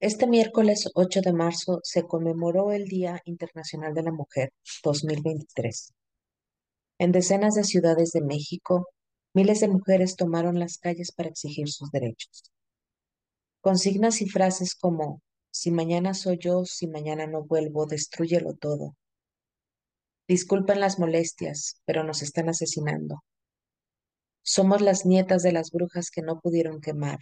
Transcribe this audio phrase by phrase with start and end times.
[0.00, 4.52] Este miércoles 8 de marzo se conmemoró el Día Internacional de la Mujer
[4.82, 5.92] 2023.
[6.98, 8.88] En decenas de ciudades de México,
[9.34, 12.50] miles de mujeres tomaron las calles para exigir sus derechos.
[13.60, 15.20] Consignas y frases como,
[15.50, 18.96] si mañana soy yo, si mañana no vuelvo, destruyelo todo.
[20.26, 23.22] Disculpen las molestias, pero nos están asesinando.
[24.50, 27.18] Somos las nietas de las brujas que no pudieron quemar.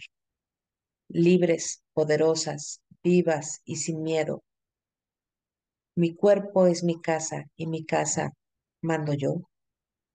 [1.09, 4.45] Libres, poderosas, vivas y sin miedo.
[5.93, 8.31] Mi cuerpo es mi casa y mi casa
[8.81, 9.41] mando yo.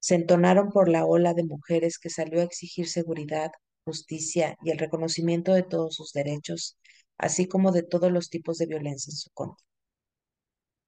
[0.01, 3.51] Se entonaron por la ola de mujeres que salió a exigir seguridad,
[3.85, 6.79] justicia y el reconocimiento de todos sus derechos,
[7.19, 9.63] así como de todos los tipos de violencia en su contra.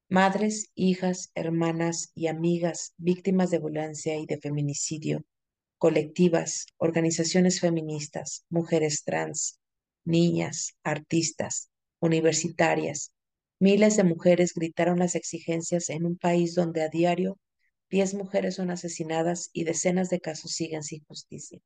[0.08, 5.22] Madres, hijas, hermanas y amigas víctimas de violencia y de feminicidio,
[5.84, 9.60] colectivas, organizaciones feministas, mujeres trans,
[10.06, 11.68] niñas, artistas,
[12.00, 13.12] universitarias,
[13.60, 17.38] miles de mujeres gritaron las exigencias en un país donde a diario
[17.90, 21.60] 10 mujeres son asesinadas y decenas de casos siguen sin justicia.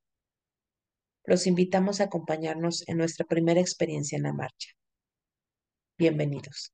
[1.24, 4.70] Los invitamos a acompañarnos en nuestra primera experiencia en la marcha.
[5.96, 6.72] Bienvenidos.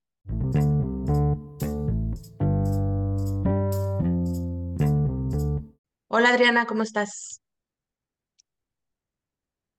[6.09, 7.44] Hola Adriana, ¿cómo estás?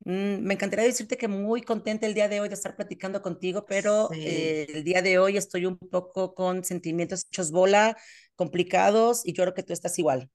[0.05, 3.65] Mm, me encantaría decirte que muy contenta el día de hoy de estar platicando contigo,
[3.65, 7.97] pero eh, el día de hoy estoy un poco con sentimientos hechos bola,
[8.35, 10.29] complicados, y yo creo que tú estás igual.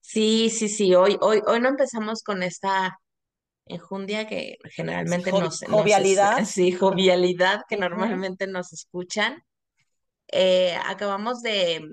[0.00, 0.94] Sí, sí, sí.
[0.94, 2.98] Hoy, hoy, hoy no empezamos con esta
[3.66, 6.42] enjundia que generalmente nos, jovialidad.
[6.46, 9.44] sí, jovialidad que normalmente nos escuchan.
[10.28, 11.86] Eh, acabamos de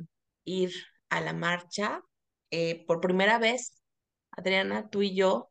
[0.46, 0.72] ir
[1.10, 2.00] a la marcha
[2.52, 3.74] eh, por primera vez,
[4.32, 5.50] Adriana, tú y yo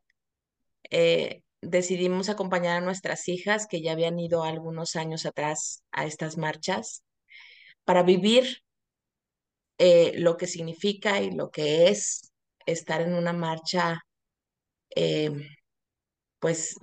[1.61, 7.03] decidimos acompañar a nuestras hijas que ya habían ido algunos años atrás a estas marchas
[7.85, 8.63] para vivir
[9.77, 12.31] eh, lo que significa y lo que es
[12.65, 14.01] estar en una marcha,
[14.95, 15.31] eh,
[16.39, 16.75] pues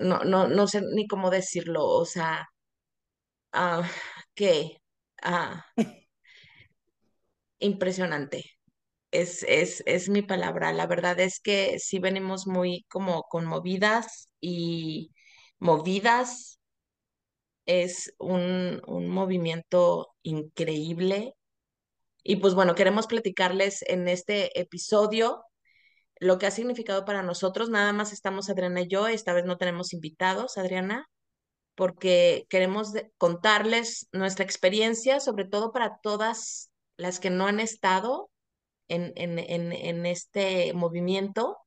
[0.00, 2.48] no, no, no sé ni cómo decirlo, o sea,
[3.52, 3.82] ah,
[4.34, 4.78] que
[5.22, 5.64] ah,
[7.58, 8.55] impresionante
[9.10, 10.72] es, es, es mi palabra.
[10.72, 15.12] La verdad es que sí venimos muy como conmovidas y
[15.58, 16.60] movidas.
[17.66, 21.34] Es un, un movimiento increíble.
[22.22, 25.44] Y pues bueno, queremos platicarles en este episodio
[26.18, 27.70] lo que ha significado para nosotros.
[27.70, 31.08] Nada más estamos Adriana y yo, esta vez no tenemos invitados, Adriana,
[31.74, 38.30] porque queremos contarles nuestra experiencia, sobre todo para todas las que no han estado
[38.88, 39.38] en, en,
[39.72, 41.58] en, este movimiento,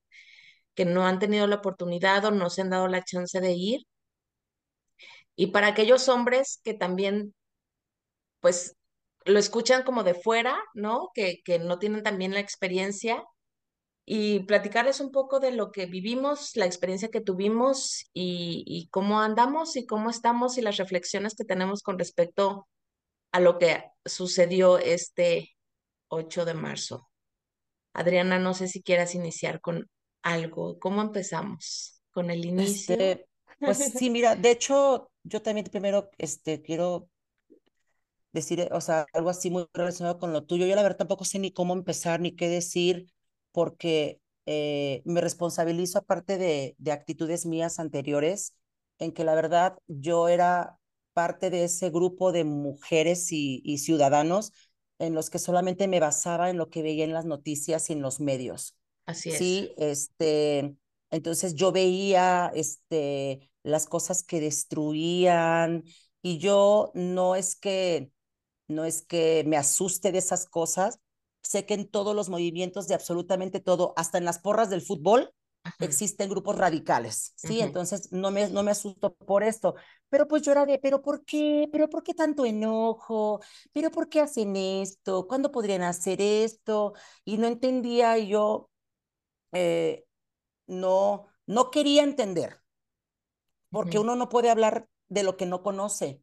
[0.75, 3.81] que no han tenido la oportunidad o no se han dado la chance de ir.
[5.35, 7.33] Y para aquellos hombres que también,
[8.41, 8.75] pues,
[9.25, 11.09] lo escuchan como de fuera, ¿no?
[11.13, 13.23] Que, que no tienen también la experiencia
[14.05, 19.21] y platicarles un poco de lo que vivimos, la experiencia que tuvimos y, y, cómo
[19.21, 22.67] andamos y cómo estamos y las reflexiones que tenemos con respecto
[23.31, 25.55] a lo que sucedió este
[26.07, 27.08] 8 de marzo.
[27.99, 29.89] Adriana, no sé si quieras iniciar con
[30.21, 30.79] algo.
[30.79, 32.01] ¿Cómo empezamos?
[32.11, 32.95] ¿Con el inicio?
[32.95, 33.27] Este,
[33.59, 37.09] pues sí, mira, de hecho, yo también primero este, quiero
[38.31, 40.65] decir, o sea, algo así muy relacionado con lo tuyo.
[40.65, 43.11] Yo la verdad tampoco sé ni cómo empezar ni qué decir,
[43.51, 48.55] porque eh, me responsabilizo aparte de, de actitudes mías anteriores,
[48.99, 50.77] en que la verdad yo era
[51.13, 54.53] parte de ese grupo de mujeres y, y ciudadanos
[54.99, 58.01] en los que solamente me basaba en lo que veía en las noticias y en
[58.01, 58.77] los medios.
[59.05, 59.37] Así es.
[59.39, 60.75] Sí, este,
[61.09, 65.83] entonces yo veía este, las cosas que destruían
[66.21, 68.11] y yo no es que
[68.67, 70.99] no es que me asuste de esas cosas,
[71.41, 75.33] sé que en todos los movimientos de absolutamente todo, hasta en las porras del fútbol,
[75.79, 77.61] existen grupos radicales, ¿sí?
[77.61, 79.75] Entonces no me, no me asusto por esto.
[80.09, 81.69] Pero pues de, ¿pero por qué?
[81.71, 83.41] ¿Pero por qué tanto enojo?
[83.73, 85.27] ¿Pero por qué hacen esto?
[85.27, 86.93] ¿Cuándo podrían hacer esto?
[87.25, 88.69] Y no entendía y yo
[89.51, 90.05] eh,
[90.67, 92.61] no, no quería entender,
[93.71, 96.21] porque uno no puede hablar de lo que no conoce.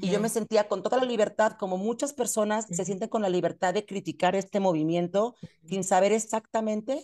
[0.00, 3.28] Y yo me sentía con toda la libertad, como muchas personas se sienten con la
[3.28, 5.34] libertad de criticar este movimiento
[5.64, 7.02] sin saber exactamente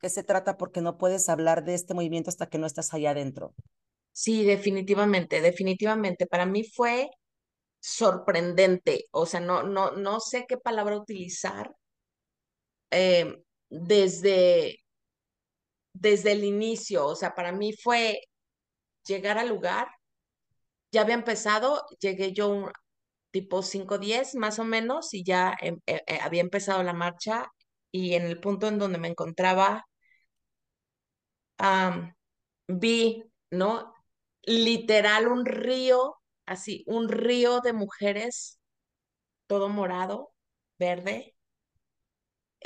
[0.00, 3.10] qué se trata porque no puedes hablar de este movimiento hasta que no estás allá
[3.10, 3.54] adentro.
[4.22, 6.26] Sí, definitivamente, definitivamente.
[6.26, 7.08] Para mí fue
[7.80, 11.72] sorprendente, o sea, no, no, no sé qué palabra utilizar,
[12.90, 14.78] eh, desde,
[15.94, 17.06] desde el inicio.
[17.06, 18.20] O sea, para mí fue
[19.06, 19.88] llegar al lugar,
[20.92, 22.70] ya había empezado, llegué yo un,
[23.32, 27.48] tipo 5:10 más o menos y ya em, eh, eh, había empezado la marcha
[27.92, 29.86] y en el punto en donde me encontraba
[32.68, 33.92] vi, ¿no?
[34.46, 36.16] Literal un río,
[36.46, 38.60] así, un río de mujeres,
[39.46, 40.32] todo morado,
[40.78, 41.36] verde,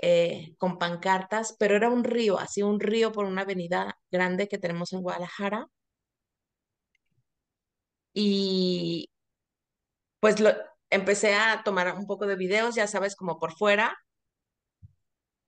[0.03, 4.59] eh, con pancartas, pero era un río, así un río por una avenida grande que
[4.59, 5.67] tenemos en Guadalajara.
[8.15, 9.09] Y
[10.21, 10.51] pues lo,
[10.91, 13.97] empecé a tomar un poco de videos, ya sabes, como por fuera.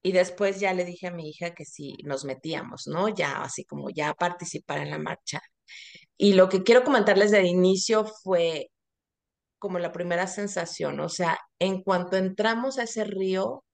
[0.02, 3.08] Y después ya le dije a mi hija que si nos metíamos, ¿no?
[3.08, 5.40] Ya así como ya participar en la marcha.
[6.16, 8.70] Y lo que quiero comentarles de inicio fue
[9.58, 13.64] como la primera sensación, o sea, en cuanto entramos a ese río,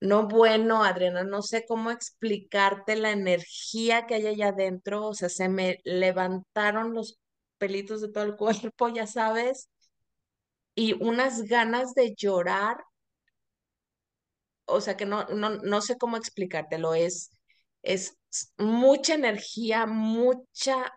[0.00, 5.28] no bueno, Adriana, no sé cómo explicarte la energía que hay allá adentro, o sea,
[5.30, 7.18] se me levantaron los
[7.58, 8.36] pelitos de todo el
[8.72, 9.68] cuerpo, ya sabes,
[10.74, 12.76] y unas ganas de llorar,
[14.66, 17.30] o sea, que no, no, no sé cómo explicártelo, es,
[17.82, 18.16] es
[18.58, 20.92] mucha energía, mucha,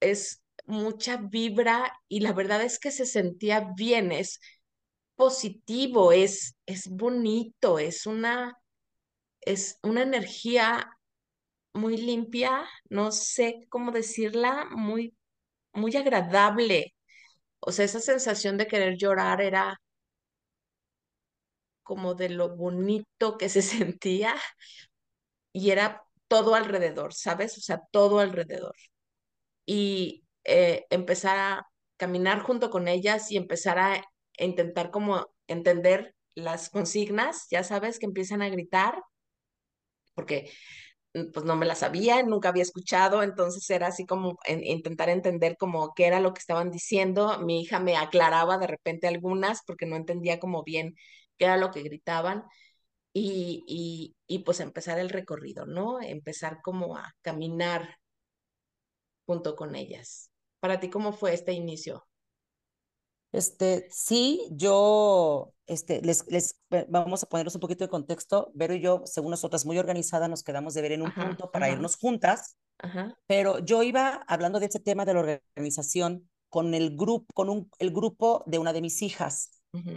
[0.00, 4.40] es mucha vibra y la verdad es que se sentía bien, es
[5.16, 8.58] positivo, es, es bonito, es una,
[9.42, 10.90] es una energía
[11.74, 15.16] muy limpia, no sé cómo decirla, muy,
[15.72, 16.94] muy agradable.
[17.60, 19.80] O sea, esa sensación de querer llorar era
[21.82, 24.34] como de lo bonito que se sentía
[25.52, 27.58] y era todo alrededor, ¿sabes?
[27.58, 28.74] O sea, todo alrededor.
[29.66, 34.04] Y eh, empezar a caminar junto con ellas y empezar a
[34.38, 39.02] intentar como entender las consignas, ya sabes, que empiezan a gritar,
[40.14, 40.50] porque
[41.14, 45.08] mm, pues no me las sabía, nunca había escuchado, entonces era así como en, intentar
[45.10, 47.38] entender como qué era lo que estaban diciendo.
[47.40, 50.94] Mi hija me aclaraba de repente algunas porque no entendía como bien
[51.38, 52.44] qué era lo que gritaban.
[53.18, 56.00] Y, y, y pues empezar el recorrido, ¿no?
[56.02, 57.96] Empezar como a caminar
[59.26, 60.30] junto con ellas.
[60.60, 62.06] Para ti, ¿cómo fue este inicio?
[63.32, 66.58] Este, sí, yo, este, les, les
[66.88, 68.50] vamos a ponerlos un poquito de contexto.
[68.54, 71.50] Vero y yo, según nosotras, muy organizada, nos quedamos de ver en un Ajá, punto
[71.50, 76.30] para ajá, irnos juntas, ajá, pero yo iba hablando de ese tema de la organización
[76.50, 79.50] con el grupo, con un, el grupo de una de mis hijas,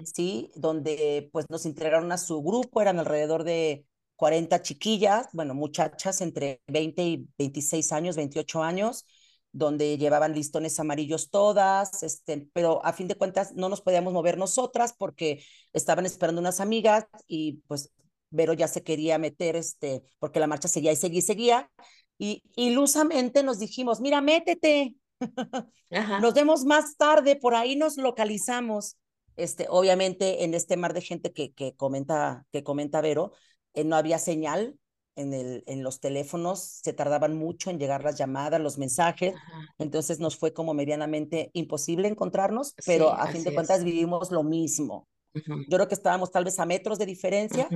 [0.03, 0.51] ¿sí?
[0.55, 3.85] Donde pues nos integraron a su grupo, eran alrededor de
[4.15, 9.05] 40 chiquillas, bueno, muchachas entre 20 y 26 años, 28 años,
[9.51, 14.37] donde llevaban listones amarillos todas, este, pero a fin de cuentas no nos podíamos mover
[14.37, 15.43] nosotras porque
[15.73, 17.91] estaban esperando unas amigas y pues
[18.31, 21.71] Vero ya se quería meter, este, porque la marcha seguía y seguía y seguía,
[22.19, 24.95] y ilusamente nos dijimos, mira, métete,
[25.89, 28.97] nos ajá, vemos más tarde, por ahí nos localizamos.
[29.39, 33.31] Este, obviamente en este mar de gente que, que comenta, que comenta Vero,
[33.73, 34.75] eh, no había señal
[35.15, 39.65] en, el, en los teléfonos, se tardaban mucho en llegar las llamadas, los mensajes, ajá.
[39.77, 43.85] entonces nos fue como medianamente imposible encontrarnos, pero Sí, a fin de cuentas es.
[43.85, 45.07] vivimos lo mismo.
[45.33, 47.67] Yo creo que estábamos tal vez a metros de diferencia,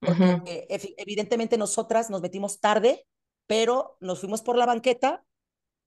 [0.00, 0.66] porque
[0.96, 3.04] evidentemente nosotras nos metimos tarde,
[3.46, 5.24] pero nos fuimos por la banqueta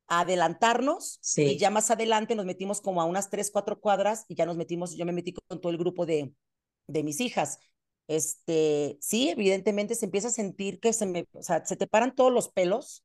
[0.07, 4.25] a adelantarnos y Sí, ya más adelante nos metimos como a unas tres, cuatro cuadras
[4.27, 6.33] y ya nos metimos, yo me metí con todo el grupo de,
[6.87, 7.59] de mis hijas.
[8.07, 12.15] Este, sí, evidentemente se empieza a sentir que se me, o sea, se te paran
[12.15, 13.03] todos los pelos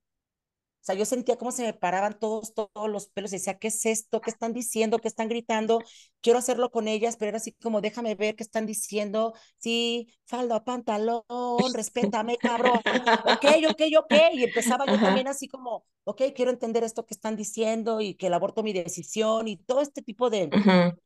[0.80, 3.68] o sea, yo sentía cómo se me paraban todos, todos los pelos y decía, ¿qué
[3.68, 4.22] es esto?
[4.22, 5.00] ¿Qué están diciendo?
[5.00, 5.84] ¿Qué están gritando?
[6.22, 9.34] Quiero hacerlo con ellas, pero era así como, déjame ver qué están diciendo.
[9.58, 11.24] Sí, falda, pantalón,
[11.74, 12.80] respétame, cabrón.
[13.22, 14.14] Ok, ok, ok.
[14.34, 18.14] Y empezaba yo Ajá, también así como, ok, quiero entender esto que están diciendo y
[18.14, 20.54] que el aborto mi decisión y todo este tipo de,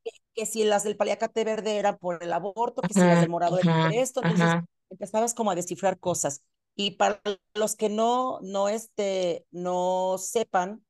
[0.05, 3.31] que, que si las del paliacate verde eran por el aborto, que si las del
[3.31, 4.21] morado eran por esto.
[4.21, 6.43] Entonces ajá, empezabas como a descifrar cosas.
[6.75, 7.21] Y para
[7.55, 10.85] los que no, no, este, no sepan,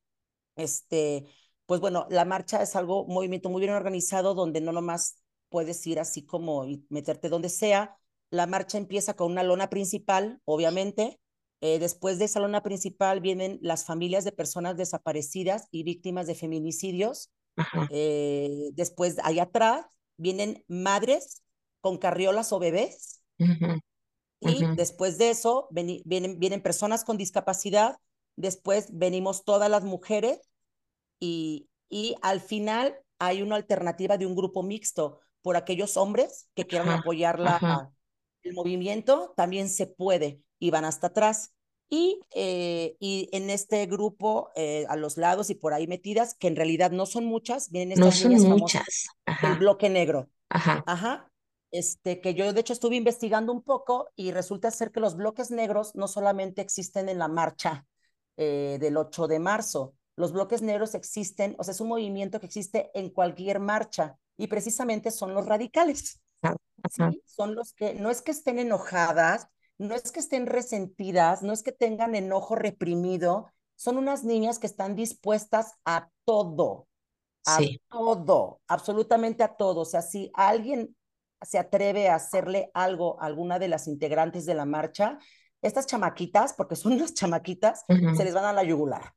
[0.57, 1.27] este,
[1.67, 5.87] pues bueno, la marcha es algo, un movimiento muy bien organizado donde no nomás puedes
[5.87, 7.97] ir así como y meterte donde sea.
[8.31, 11.21] La marcha empieza con una lona principal, obviamente.
[11.61, 16.35] Eh, después de esa lona principal vienen las familias de personas desaparecidas y víctimas de
[16.35, 17.31] feminicidios.
[17.57, 19.87] ajá, Eh, después, allá atrás,
[20.17, 21.43] vienen madres
[21.81, 23.23] con carriolas o bebés
[24.43, 27.97] y después de eso ven, vienen, vienen personas con discapacidad,
[28.37, 30.41] después venimos todas las mujeres
[31.21, 36.67] y, y al final hay una alternativa de un grupo mixto por aquellos hombres que
[36.67, 37.93] quieran ajá, apoyar la, ajá,
[38.43, 41.53] el movimiento también se puede y van hasta atrás.
[41.91, 46.49] Y, eh, y en este grupo, eh, a los lados y por ahí metidas, que
[46.49, 48.85] en realidad no son muchas, vienen No estas son niñas muchas.
[48.85, 50.31] famosas del bloque negro.
[50.49, 51.32] ajá, Ajá.
[51.73, 55.51] Este, que yo de hecho estuve investigando un poco y resulta ser que los bloques
[55.51, 57.87] negros no solamente existen en la marcha
[58.37, 62.47] eh, del 8 de marzo, los bloques negros existen, o sea, es un movimiento que
[62.47, 66.21] existe en cualquier marcha y precisamente son los radicales.
[67.25, 69.49] Son los que no es que estén enojadas,
[69.79, 74.67] no es que estén resentidas, no es que tengan enojo reprimido, son unas niñas que
[74.67, 76.87] están dispuestas a todo,
[77.47, 79.81] a Sí, todo, absolutamente a todo.
[79.81, 80.95] O sea, si alguien
[81.43, 85.19] se atreve a hacerle algo a alguna de las integrantes de la marcha,
[85.61, 89.15] estas chamaquitas, porque son unas chamaquitas, se les van a la yugular.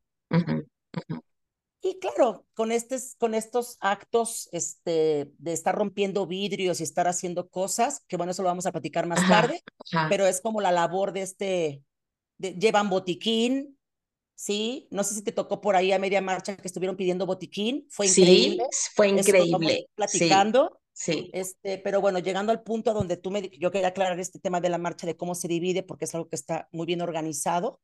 [1.81, 7.47] Y claro, con, estes, con estos actos este, de estar rompiendo vidrios y estar haciendo
[7.49, 9.61] cosas, que bueno, eso lo vamos a platicar más Ajá, tarde,
[9.93, 10.07] ajá.
[10.09, 11.83] pero es como la labor de este,
[12.39, 13.77] de, llevan botiquín,
[14.33, 14.87] ¿sí?
[14.89, 18.07] No sé si te tocó por ahí a media marcha que estuvieron pidiendo botiquín, fue
[18.07, 19.75] increíble, Sí, fue eso lo vamos increíble.
[19.75, 21.31] Sí, platicando, sí.
[21.31, 24.69] este, pero bueno, llegando al punto donde tú me, yo quería aclarar este tema de
[24.69, 27.81] la marcha, de cómo se divide, porque es algo que está muy bien organizado,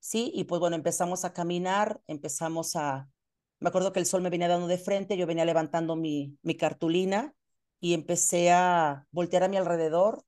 [0.00, 0.32] ¿sí?
[0.34, 3.08] Y pues bueno, empezamos a caminar, empezamos a,
[3.60, 6.56] me acuerdo que el sol me venía dando de frente, yo venía levantando mi, mi
[6.56, 7.34] cartulina
[7.80, 10.24] y empecé a voltear a mi alrededor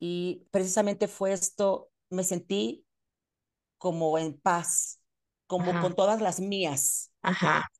[0.00, 2.86] y precisamente fue esto, me sentí
[3.78, 5.00] como en paz,
[5.46, 7.70] como Ajá, con todas las mías, ajá.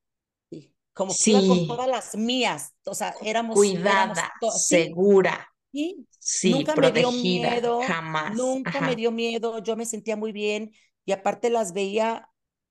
[0.95, 0.95] ¿Sí?
[0.95, 5.49] como que iba con Sí, todas las mías, o sea, éramos, éramos, cuidada, sí, segura.
[5.73, 8.37] Y Sí, nunca me dio protegida, miedo, jamás.
[8.37, 8.97] nunca me Ajá.
[8.97, 10.73] dio miedo, yo me sentía muy bien
[11.05, 12.29] y aparte las veía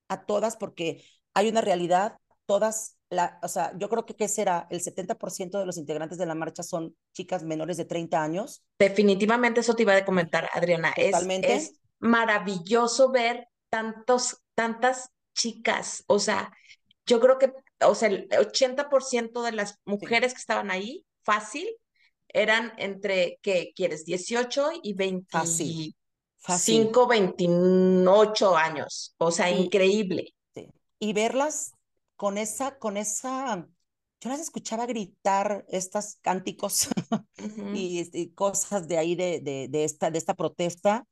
[0.07, 4.67] a todas porque hay una realidad, todas, la, o sea, yo creo que ¿qué será?
[4.69, 9.59] El 70% de los integrantes de la marcha son chicas menores de 30 años, Definitivamente
[9.59, 10.93] eso te iba a comentar, Adriana.
[10.95, 16.03] Es, totalmente, es maravilloso ver tantos, tantas chicas.
[16.07, 16.53] O sea,
[17.05, 21.67] yo creo que, o sea, el 80% de las mujeres que estaban ahí, fácil,
[22.27, 24.05] eran entre, ¿qué quieres?
[24.05, 24.95] dieciocho y
[25.27, 25.95] fácil,
[26.37, 29.15] fácil, veinticinco 28 años.
[29.17, 30.33] O sea, sí, increíble.
[30.99, 31.73] Y verlas
[32.15, 33.67] con esa, con esa,
[34.19, 36.89] yo las escuchaba gritar estas cánticos
[37.73, 41.07] y, y cosas de ahí de, de, de, esta, de esta protesta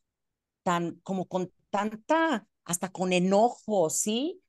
[0.64, 4.42] tan, como con tanta, hasta con enojo, ¿sí?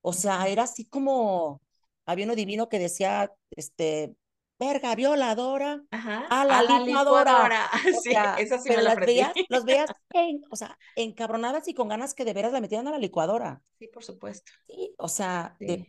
[0.00, 1.60] O sea, era así como,
[2.06, 4.16] había uno divino que decía, este,
[4.58, 6.80] verga, violadora, Ajá, a a la la licuadora.
[6.80, 7.68] licuadora.
[7.92, 9.04] O Sí, sea, esa sí me pero la las aprendí.
[9.04, 12.88] veías, los veías, en, o sea, encabronadas y con ganas que de veras la metieran
[12.88, 13.62] a la licuadora.
[13.78, 14.52] Sí, por supuesto.
[14.66, 15.86] Sí, o sea, de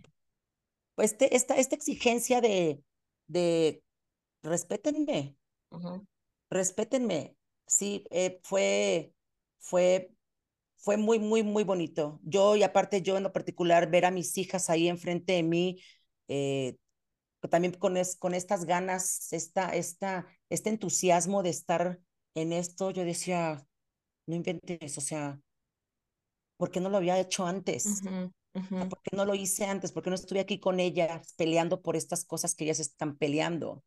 [0.97, 2.83] este, esta, esta exigencia de,
[3.27, 3.83] de
[4.43, 5.37] respétenme,
[6.49, 7.35] respétenme.
[7.65, 9.13] Sí, eh, fue,
[9.59, 10.11] fue
[10.77, 12.19] fue muy, muy, muy bonito.
[12.23, 15.81] Yo, y aparte yo en lo particular, ver a mis hijas ahí enfrente de mí,
[16.27, 16.77] eh,
[17.49, 21.99] también con, es, con estas ganas, esta, esta, este entusiasmo de estar
[22.35, 23.65] en esto, yo decía,
[24.27, 25.39] no inventes, o sea,
[26.57, 28.01] ¿por qué no lo había hecho antes?
[28.55, 29.91] ujú, ¿Por qué no lo hice antes?
[29.91, 33.83] ¿Por qué no estuve aquí con ellas peleando por estas cosas que ellas están peleando?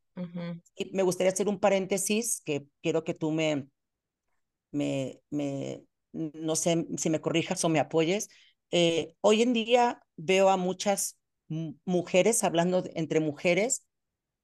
[0.75, 3.69] Y me gustaría hacer un paréntesis que quiero que tú me,
[4.73, 8.29] me, me, no sé si me corrijas o me apoyes.
[8.73, 11.20] Eh, hoy en día veo a muchas
[11.85, 13.85] mujeres, hablando entre mujeres,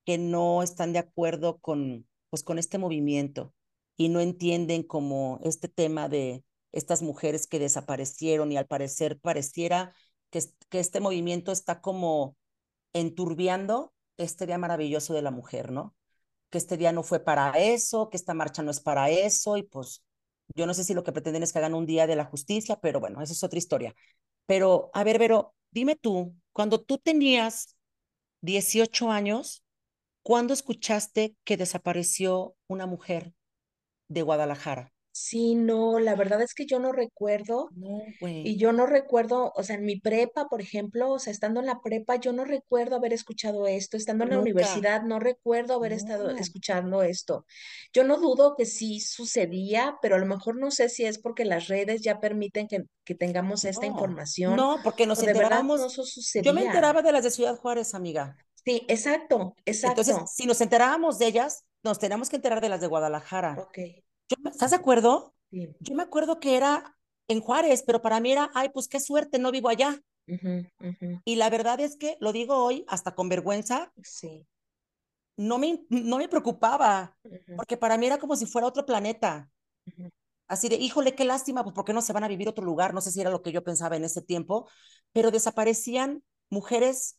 [0.05, 3.55] que no están de acuerdo con, pues, con este movimiento
[3.97, 9.95] y no entienden como este tema de estas mujeres que desaparecieron y al parecer pareciera
[10.31, 12.37] que, que este movimiento está como
[12.93, 15.95] enturbiando este día maravilloso de la mujer, ¿no?
[16.51, 19.63] que este día no fue para eso, que esta marcha no es para eso, y
[19.65, 20.03] pues
[20.55, 22.79] yo no sé si lo que pretenden es que hagan un día de la justicia,
[22.81, 23.95] pero bueno, esa es otra historia.
[24.47, 27.77] Pero, a ver, Vero, dime tú, cuando tú tenías
[28.41, 29.63] 18 años,
[30.23, 33.35] ¿cuándo escuchaste que desapareció una mujer
[34.09, 34.96] de Guadalajara?
[35.19, 39.51] Sí, no, la verdad es que yo no recuerdo No, güey, y yo no recuerdo,
[39.57, 42.45] o sea, en mi prepa, por ejemplo, o sea, estando en la prepa, yo no
[42.45, 47.03] recuerdo haber escuchado esto, estando en la nunca, universidad, no recuerdo haber estado no, escuchando
[47.03, 47.47] esto.
[47.95, 51.47] Yo no dudo que sí sucedía, pero a lo mejor no sé si es porque
[51.47, 55.33] las redes ya permiten que, que tengamos esta no, información no, porque o nos de
[55.33, 56.03] verdad no enterábamos, eso
[56.41, 56.63] yo me sucedía.
[56.63, 58.37] enteraba de las de Ciudad Juárez, amiga.
[58.65, 60.27] Sí, exacto, Entonces, exacto.
[60.27, 63.55] si nos enterábamos de ellas, nos teníamos que enterar de las de Guadalajara.
[63.55, 63.79] Ok,
[64.29, 65.35] Yo, ¿Estás de acuerdo?
[65.51, 65.75] sí.
[65.81, 66.97] Yo me acuerdo que era
[67.29, 70.01] en Juárez, pero para mí era, ay, pues qué suerte, no vivo allá.
[71.25, 74.47] Y la verdad es que lo digo hoy hasta con vergüenza, Sí.
[75.37, 77.17] no me, no me preocupaba,
[77.57, 79.51] porque para mí era como si fuera otro planeta.
[80.49, 82.65] Así de, híjole, qué lástima, pues ¿por qué no se van a vivir a otro
[82.65, 82.95] lugar?
[82.95, 84.69] No sé si era lo que yo pensaba en ese tiempo,
[85.13, 87.19] pero desaparecían mujeres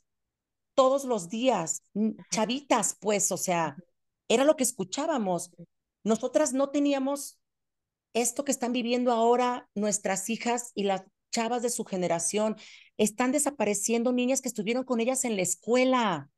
[0.75, 1.83] todos los días,
[2.31, 3.77] chavitas, pues, o sea,
[4.29, 5.51] era lo que escuchábamos.
[6.07, 7.37] Nosotras no teníamos
[8.13, 12.55] esto que están viviendo ahora nuestras hijas y las chavas de su generación.
[12.95, 16.31] Están desapareciendo niñas que estuvieron con ellas en la escuela.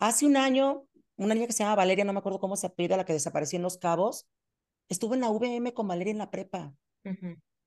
[0.00, 2.96] Hace un año, una niña que se llama Valeria, no me acuerdo cómo se apellida,
[2.96, 4.26] la que desapareció en Los Cabos,
[4.88, 6.74] estuvo en la VM con Valeria en la prepa.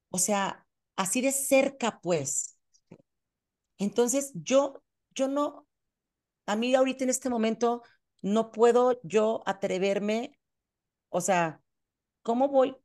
[0.10, 2.58] O sea, así de cerca, pues.
[3.78, 4.84] Entonces, yo,
[5.16, 5.66] yo no,
[6.46, 7.82] a mí ahorita en este momento
[8.22, 10.38] no puedo yo atreverme,
[11.10, 11.62] o sea,
[12.24, 12.76] ¿cómo voy?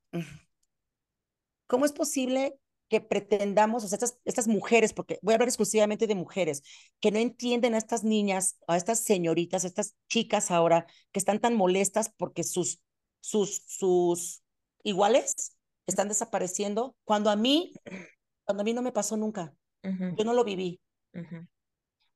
[1.67, 6.07] ¿Cómo es posible que pretendamos, o sea, estas, estas mujeres, porque voy a hablar exclusivamente
[6.07, 6.63] de mujeres,
[7.01, 11.41] que no entienden a estas niñas, a estas señoritas, a estas chicas ahora, que están
[11.41, 12.81] tan molestas porque sus,
[13.21, 14.43] sus, sus
[14.85, 17.73] iguales están desapareciendo, cuando a mí,
[18.45, 19.53] cuando a mí no me pasó nunca,
[20.17, 20.81] yo no lo viví.
[21.15, 21.47] ujú,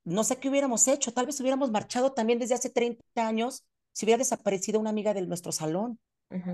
[0.03, 4.05] No sé qué hubiéramos hecho, tal vez hubiéramos marchado también desde hace 30 años si
[4.05, 5.99] hubiera desaparecido una amiga de nuestro salón.
[6.31, 6.53] ujú,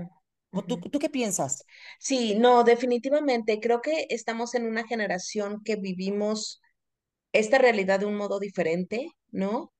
[0.52, 0.66] ¿O ujú.
[0.66, 1.66] tú, tú qué piensas?
[1.98, 3.60] Sí, no, definitivamente.
[3.60, 6.60] Creo que estamos en una generación que vivimos
[7.32, 9.72] esta realidad de un modo diferente, ¿no?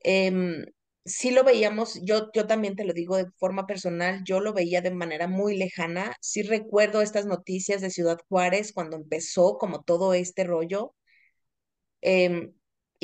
[0.00, 0.66] Em,
[1.04, 4.80] sí lo veíamos, yo, yo también te lo digo de forma personal, yo lo veía
[4.82, 6.16] de manera muy lejana.
[6.20, 10.94] Sí recuerdo estas noticias de Ciudad Juárez cuando empezó como todo este rollo.
[12.00, 12.52] em,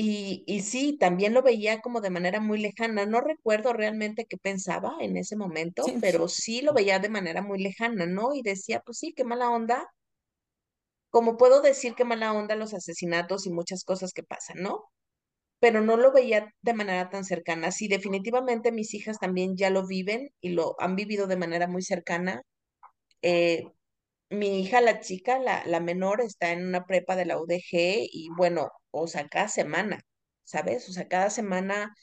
[0.01, 3.07] y, y sí, también lo veía como de manera muy lejana.
[3.07, 7.43] No recuerdo realmente qué pensaba en ese momento, Sí, pero sí lo veía de manera
[7.43, 8.35] muy lejana, ¿no?
[8.35, 9.87] Y decía, pues sí, qué mala onda
[11.11, 14.85] como puedo decir que mala onda los asesinatos y muchas cosas que pasan, ¿no?
[15.61, 17.73] Pero no lo veía de manera tan cercana.
[17.73, 21.83] Sí, definitivamente mis hijas también ya lo viven y lo han vivido de manera muy
[21.83, 22.43] cercana.
[23.23, 23.65] Eh,
[24.31, 28.29] mi hija, la chica, la, la menor, está en una prepa de la UDG y
[28.37, 30.01] bueno, o sea, cada semana,
[30.45, 30.89] ¿sabes?
[30.89, 31.95] O sea, cada semana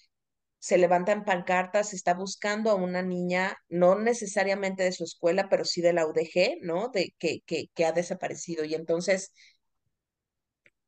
[0.59, 5.81] se levantan pancartas, está buscando a una niña, no necesariamente de su escuela, pero sí
[5.81, 6.89] de la UDG, ¿no?
[6.89, 8.65] De que, que, que ha desaparecido.
[8.65, 9.31] Y entonces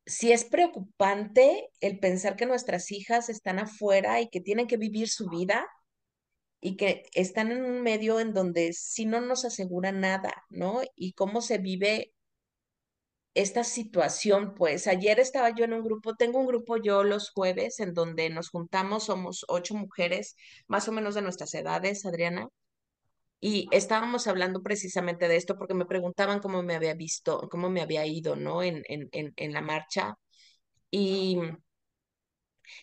[0.06, 5.08] sí es preocupante el pensar que nuestras hijas están afuera y que tienen que vivir
[5.08, 5.66] su vida
[6.60, 10.80] y que están en un medio en donde sí no nos asegura nada, ¿no?
[10.96, 12.12] Y cómo se vive
[13.34, 17.78] esta situación, pues ayer estaba yo en un grupo, tengo un grupo yo los jueves
[17.80, 20.34] en donde nos juntamos, somos ocho mujeres,
[20.66, 22.48] más o menos de nuestras edades, Adriana,
[23.40, 27.82] y estábamos hablando precisamente de esto porque me preguntaban cómo me había visto, cómo me
[27.82, 28.62] había ido, ¿no?
[28.62, 30.14] En, en, en, en la marcha.
[30.90, 31.38] Y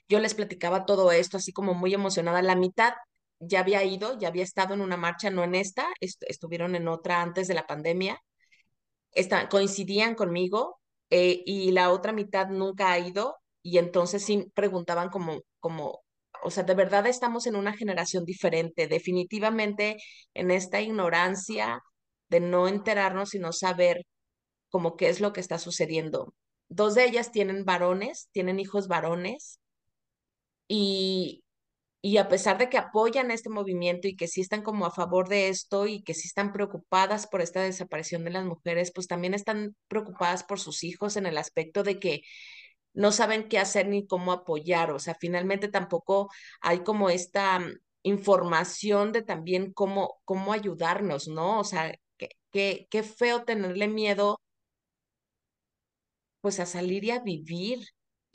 [0.10, 2.42] Yo les platicaba todo esto así como muy emocionada.
[2.42, 2.94] La mitad
[3.39, 6.88] ya había ido, ya había estado en una marcha, no en esta, est- estuvieron en
[6.88, 8.19] otra antes de la pandemia.
[9.12, 15.10] Esta, coincidían conmigo eh, y la otra mitad nunca ha ido y entonces sí preguntaban
[15.10, 16.04] como, como,
[16.43, 19.98] o sea, de verdad estamos en una generación diferente, definitivamente
[20.34, 21.82] en esta ignorancia
[22.30, 24.06] de no enterarnos y no saber
[24.69, 26.34] como qué es lo que está sucediendo.
[26.69, 29.60] Dos de ellas tienen varones, tienen hijos varones
[30.67, 31.43] y,
[32.06, 35.28] y a pesar de que apoyan este movimiento y que sí están como a favor
[35.28, 39.34] de esto y que sí están preocupadas por esta desaparición de las mujeres, pues también
[39.34, 42.22] están preocupadas por sus hijos en el aspecto de que
[42.94, 44.91] no saben qué hacer ni cómo apoyar.
[44.91, 46.30] O sea, finalmente tampoco
[46.62, 51.60] hay como esta mm, información de también cómo, cómo ayudarnos, ¿no?
[51.60, 54.39] O sea, qué, qué, qué feo tenerle miedo
[56.41, 57.80] pues a salir y a vivir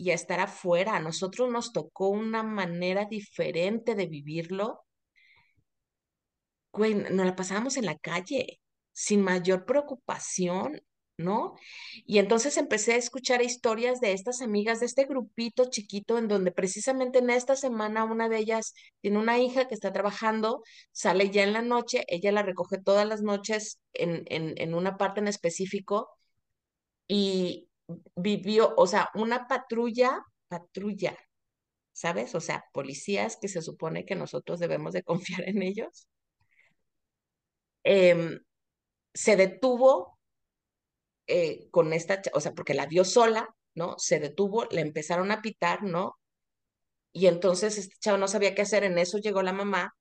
[0.01, 0.97] y a estar afuera.
[0.97, 4.81] A nosotros nos tocó una manera diferente de vivirlo.
[6.73, 8.61] Güey, nos la pasábamos en la calle
[8.93, 10.81] sin mayor preocupación,
[11.19, 11.55] ¿no?
[12.07, 16.51] Y entonces empecé a escuchar historias de estas amigas de este grupito chiquito en donde
[16.53, 21.43] precisamente en esta semana una de ellas tiene una hija que está trabajando, sale ya
[21.43, 25.29] en la noche, ella la recoge todas las noches en, en, en una parte en
[25.29, 26.09] específico
[27.07, 27.70] y
[28.17, 31.17] vivió, o sea, una patrulla, patrulla,
[31.93, 32.35] ¿sabes?
[32.35, 36.09] O sea, policías que se supone que nosotros debemos de confiar en ellos,
[37.85, 38.41] em,
[39.15, 40.19] se detuvo
[41.27, 43.97] eh, con esta, o sea, porque la vio sola, ¿no?
[43.99, 46.19] Se detuvo, le empezaron a pitar, ¿no?
[47.13, 49.95] Y entonces este chavo no sabía qué hacer, en eso llegó la mamá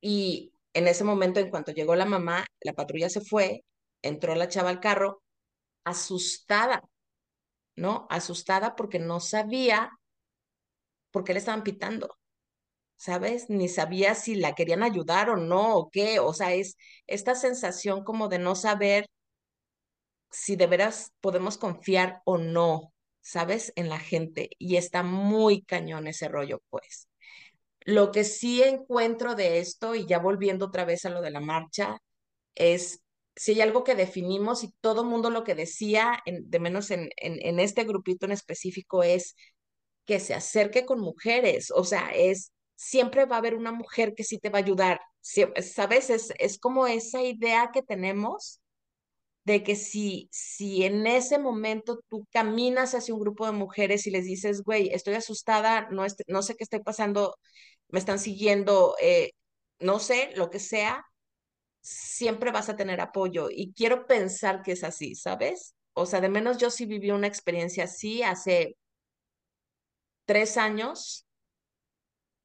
[0.00, 3.64] y en ese momento, en cuanto llegó la mamá, la patrulla se fue,
[4.02, 5.22] entró la chava al carro,
[5.86, 6.82] asustada,
[7.76, 8.06] ¿no?
[8.10, 9.92] Asustada porque no sabía
[11.10, 12.18] por qué le estaban pitando.
[12.98, 13.50] ¿Sabes?
[13.50, 16.18] Ni sabía si la querían ayudar o no, o qué.
[16.20, 19.06] O sea, es esta sensación como de no saber
[20.30, 23.72] si de veras podemos confiar o no, ¿sabes?
[23.76, 24.50] En la gente.
[24.58, 27.08] Y está muy cañón ese rollo, pues.
[27.80, 31.40] Lo que sí encuentro de esto, y ya volviendo otra vez a lo de la
[31.40, 31.98] marcha,
[32.54, 33.00] es
[33.36, 37.38] si hay algo que definimos y todo mundo lo que decía, de menos en, en,
[37.46, 39.36] en este grupito en específico, es
[40.06, 41.70] que se acerque con mujeres.
[41.74, 45.00] O sea, es siempre va a haber una mujer que sí te va a ayudar.
[45.22, 46.10] ¿Sabes?
[46.10, 48.60] Es, es como esa idea que tenemos
[49.44, 54.10] de que si, si en ese momento tú caminas hacia un grupo de mujeres y
[54.10, 57.36] les dices, güey, estoy asustada, no, no sé qué estoy pasando,
[57.88, 59.32] me están siguiendo, eh,
[59.78, 61.04] no sé, lo que sea,
[61.86, 63.48] siempre vas a tener apoyo.
[63.50, 65.74] Y quiero pensar que es así, ¿sabes?
[65.94, 68.76] O sea, de menos yo sí viví una experiencia así hace
[70.26, 71.26] tres años.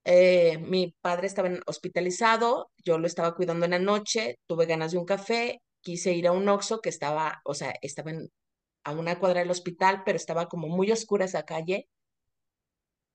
[0.04, 4.98] Eh, mi padre estaba hospitalizado, yo lo estaba cuidando en la noche, tuve ganas de
[4.98, 8.30] un café, quise ir a un Oxxo que estaba, o sea, estaba en,
[8.84, 11.88] a una cuadra del hospital, pero estaba como muy oscura esa calle.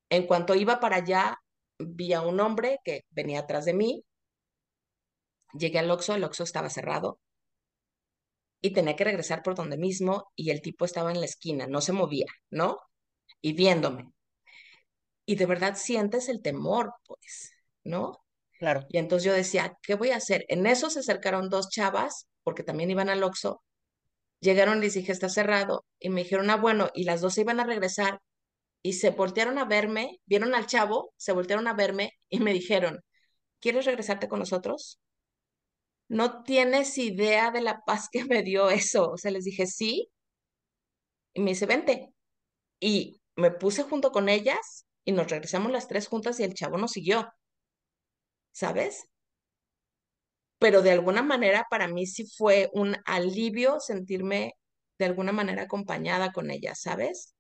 [0.10, 1.38] En cuanto iba para allá,
[1.80, 4.04] vi a un hombre que venía atrás de mí.
[5.54, 7.20] Llegué al Oxxo, el Oxxo estaba cerrado
[8.62, 11.82] y tenía que regresar por donde mismo y el tipo estaba en la esquina, no
[11.82, 12.80] se movía, ¿no?
[13.42, 14.12] Y viéndome.
[15.26, 17.52] Y de verdad sientes el temor, pues,
[17.84, 18.24] ¿no?
[18.60, 18.86] Claro.
[18.90, 20.46] Y entonces yo decía, ¿qué voy a hacer?
[20.48, 23.62] En eso se acercaron dos chavas, porque también iban al Oxxo.
[24.40, 25.86] Llegaron, les dije, está cerrado.
[26.00, 28.22] Y me dijeron, ah, bueno, y las dos se iban a regresar.
[28.82, 33.02] Y se voltearon a verme, vieron al chavo, se voltearon a verme y me dijeron,
[33.60, 35.00] ¿quieres regresarte con nosotros?
[36.10, 39.12] No tienes idea de la paz que me dio eso.
[39.12, 40.10] O sea, les dije, sí.
[41.34, 42.14] Y me dice, vente.
[42.80, 46.78] Y me puse junto con ellas y nos regresamos las tres juntas y el chavo
[46.78, 47.32] nos siguió.
[48.52, 49.08] ¿Sabes?
[50.60, 54.54] Pero de alguna manera para mí sí fue un alivio sentirme
[54.98, 57.36] de alguna manera acompañada con ellas, ¿sabes?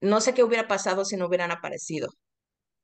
[0.00, 2.08] No sé qué hubiera pasado si no hubieran aparecido.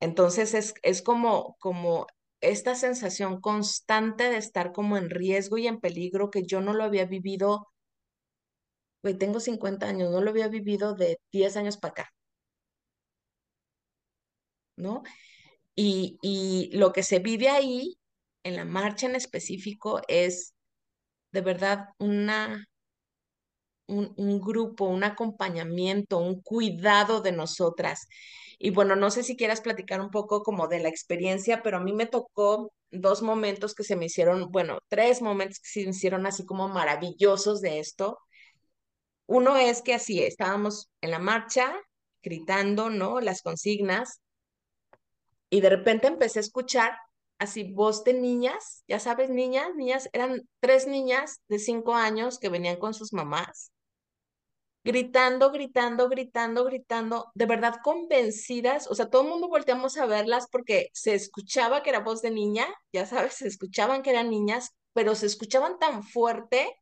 [0.01, 2.07] Entonces es, es como, como
[2.41, 6.85] esta sensación constante de estar como en riesgo y en peligro que yo no lo
[6.85, 7.69] había vivido,
[9.19, 12.13] tengo 50 años, no lo había vivido de 10 años para acá,
[14.77, 15.03] ¿no?
[15.77, 17.99] Y, y lo que se vive ahí,
[18.45, 20.55] en la marcha en específico, es
[21.33, 22.67] de verdad una,
[23.87, 28.07] un, un grupo, un acompañamiento, un cuidado de nosotras.
[28.63, 31.81] Y bueno, no sé si quieras platicar un poco como de la experiencia, pero a
[31.81, 36.27] mí me tocó dos momentos que se me hicieron, bueno, tres momentos que se hicieron
[36.27, 38.19] así como maravillosos de esto.
[39.27, 41.75] Uno es que así estábamos en la marcha
[42.23, 43.21] gritando, ¿no?
[43.21, 44.21] Las consignas
[45.49, 46.99] y de repente empecé a escuchar
[47.39, 52.51] así voz de niñas, ya sabes, niñas, niñas, eran tres niñas de cinco años que
[52.51, 53.73] venían con sus mamás
[54.85, 60.47] gritando, gritando, gritando, gritando, de verdad convencidas, o sea, todo el mundo volteamos a verlas
[60.51, 64.71] porque se escuchaba que era voz de niña, ya sabes, se escuchaban que eran niñas,
[64.93, 66.77] pero se escuchaban tan fuerte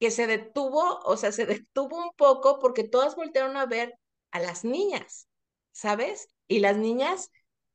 [0.00, 3.94] que se detuvo, o sea, se detuvo un poco porque todas voltearon a ver
[4.32, 5.28] a las niñas,
[5.72, 6.28] ¿sabes?
[6.48, 7.30] Y las niñas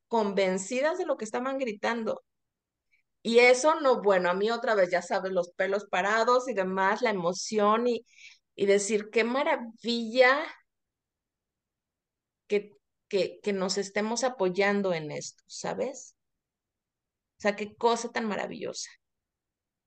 [0.08, 2.24] convencidas de lo que estaban gritando.
[3.22, 7.02] Y eso no, bueno, a mí otra vez, ya sabes, los pelos parados y demás,
[7.02, 8.06] la emoción y,
[8.60, 10.46] y decir, qué maravilla
[12.48, 12.60] que,
[13.08, 16.16] que, que nos estemos apoyando en esto, ¿sabes?
[17.38, 18.90] O sea, qué cosa tan maravillosa.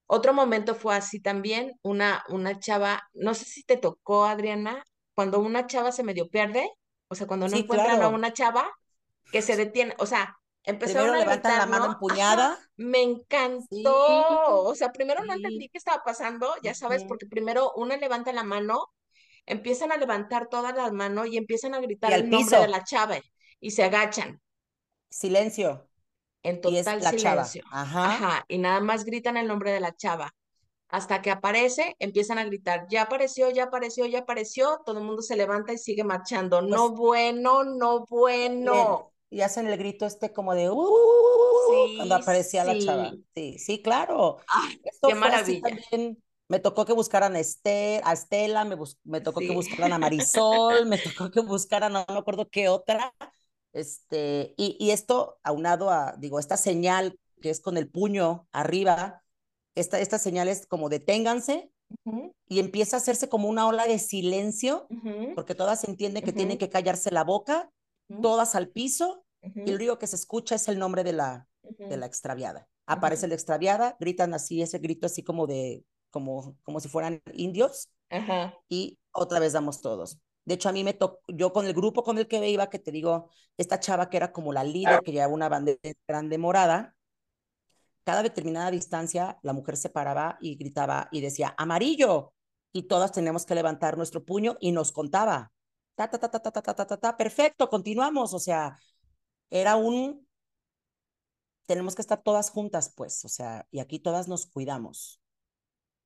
[0.07, 5.41] Otro momento fue así también, una, una chava, no sé si te tocó, Adriana, cuando
[5.41, 6.69] una chava se medio pierde,
[7.09, 8.71] o sea, cuando no Sí, encuentran a una chava
[9.33, 11.96] que se detiene, o sea, empezaron Primero a levantan la mano ¿no?
[12.09, 12.59] Ajá, empuñada.
[12.77, 13.03] me
[13.70, 14.62] Sí, encantó.
[14.64, 18.44] O sea, primero no entendí qué estaba pasando, ya sabes, porque primero una levanta la
[18.44, 18.87] mano
[19.46, 22.85] empiezan a levantar todas las manos y empiezan a Y gritar el nombre de la
[22.85, 23.18] chava
[23.61, 24.40] y se agachan
[25.11, 25.88] silencio.
[26.42, 27.55] en Y es total chava.
[27.55, 27.62] silencio.
[27.70, 28.29] Ajá.
[28.29, 30.35] Ajá, y nada más gritan el nombre de la chava.
[30.88, 35.22] Hasta que aparece, empiezan a gritar, ya apareció, ya apareció, ya apareció, todo el mundo
[35.22, 36.62] se levanta y sigue marchando.
[36.62, 38.07] No Pues bueno, no
[38.61, 39.03] bien.
[39.33, 40.77] Y hacen el grito este como de "Uh",
[41.97, 43.18] cuando Sí, aparecía la chava.
[43.18, 43.25] sí.
[43.35, 44.38] Sí, sí, claro.
[44.47, 45.83] Ay, Esto qué maravilla.
[45.90, 46.23] también.
[46.49, 49.55] Me tocó que buscaran a, Esther, a Estela, me, bus- me tocó que Sí.
[49.55, 53.14] buscaran a Marisol, me tocó que buscaran, a no me acuerdo qué otra.
[53.73, 59.23] Este, y, y esto aunado a, digo, esta señal que es con el puño arriba,
[59.77, 61.71] esta, esta señal es como deténganse
[62.05, 66.33] Ujú, y empieza a hacerse como una ola de silencio, ujú, porque todas entienden que
[66.33, 67.71] tienen ujú, que callarse la boca
[68.21, 69.25] todas al piso
[69.65, 72.69] y lo único que se escucha es el nombre de la, de la extraviada.
[72.87, 77.88] Aparece la extraviada, gritan así, ese grito así como de, como, como si fueran indios.
[78.69, 80.19] Y otra vez damos todos.
[80.45, 82.79] De hecho, a mí me tocó, yo con el grupo con el que iba, que
[82.79, 86.97] te digo, esta chava que era como la líder, que llevaba una bandera grande morada,
[88.05, 92.35] cada determinada distancia la mujer se paraba y gritaba y decía, amarillo.
[92.73, 95.53] Y todas teníamos que levantar nuestro puño y nos contaba.
[95.95, 98.35] Ta, ta, ta, ta, ta, ta, ta, ta, ta, perfecto, continuamos.
[98.35, 98.79] O sea,
[99.51, 100.27] era un,
[101.67, 105.21] tenemos que estar todas juntas, pues, o sea, y aquí todas nos cuidamos.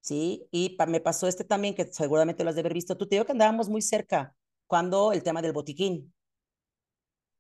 [0.01, 0.47] ¿Sí?
[0.53, 2.97] Y me pasó este también, que seguramente lo has de haber visto.
[2.97, 4.37] Tú te digo que andábamos muy cerca
[4.69, 6.15] cuando el tema del botiquín.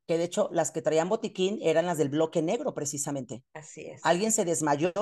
[0.09, 3.45] Que de hecho, las que traían botiquín eran las del bloque negro, precisamente.
[3.55, 4.01] Así es.
[4.05, 4.93] Alguien se desmayó,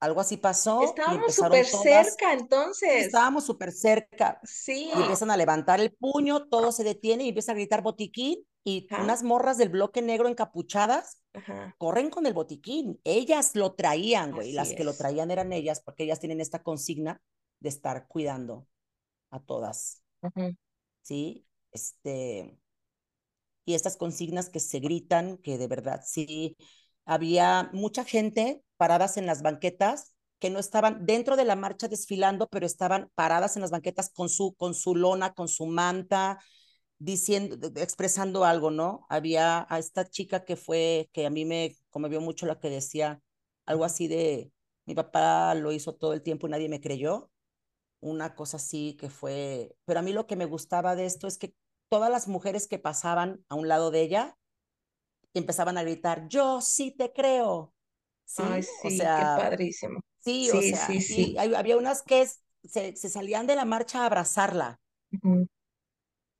[0.00, 0.82] algo así pasó.
[0.82, 3.06] Estábamos súper cerca, entonces.
[3.06, 4.40] Estábamos súper cerca.
[4.44, 4.90] Sí.
[4.94, 8.88] Y empiezan a levantar el puño, todo se detiene y empiezan a gritar botiquín y
[9.00, 11.22] unas morras del bloque negro encapuchadas
[11.78, 13.00] corren con el botiquín.
[13.04, 14.52] Ellas lo traían, güey.
[14.52, 17.22] Las que lo traían eran ellas, porque ellas tienen esta consigna
[17.60, 18.66] de estar cuidando
[19.30, 20.02] a todas.
[21.02, 22.58] Sí, este.
[23.64, 26.56] Y estas consignas que se gritan, que de verdad sí.
[27.06, 32.48] Había mucha gente paradas en las banquetas que no estaban dentro de la marcha desfilando,
[32.48, 36.38] pero estaban paradas en las banquetas con su, con su lona, con su manta,
[36.98, 39.06] diciendo, expresando algo, ¿no?
[39.08, 43.20] Había a esta chica que fue, que a mí me conmovió mucho la que decía
[43.66, 44.52] algo así de,
[44.84, 47.30] mi papá lo hizo todo el tiempo y nadie me creyó,
[48.00, 51.38] una cosa así que fue, pero a mí lo que me gustaba de esto es
[51.38, 51.54] que
[51.88, 54.36] todas las mujeres que pasaban a un lado de ella
[55.38, 57.72] empezaban a gritar, yo sí te creo.
[58.24, 60.00] Sí, o sea, qué padrísimo.
[60.18, 61.36] Sí, o sea, sí, sí.
[61.38, 62.26] había unas que
[62.64, 64.80] se, se, salían de la marcha a abrazarla.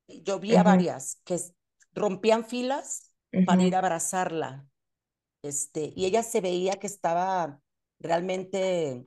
[0.09, 1.39] Yo vi a varias que
[1.95, 3.13] rompían filas
[3.47, 4.67] para ir a abrazarla.
[5.43, 7.61] Este, y ella se veía que estaba
[8.01, 9.07] realmente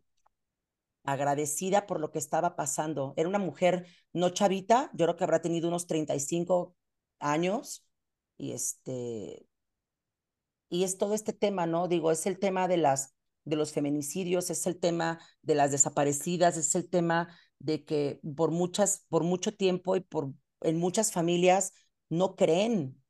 [1.03, 3.13] agradecida por lo que estaba pasando.
[3.17, 6.75] Era una mujer no chavita, yo creo que habrá tenido unos 35
[7.19, 7.85] años
[8.37, 9.45] y este
[10.69, 11.87] y es todo este tema, ¿no?
[11.87, 16.57] Digo, es el tema de las de los feminicidios, es el tema de las desaparecidas,
[16.57, 21.73] es el tema de que por muchas por mucho tiempo y por en muchas familias
[22.09, 23.01] no creen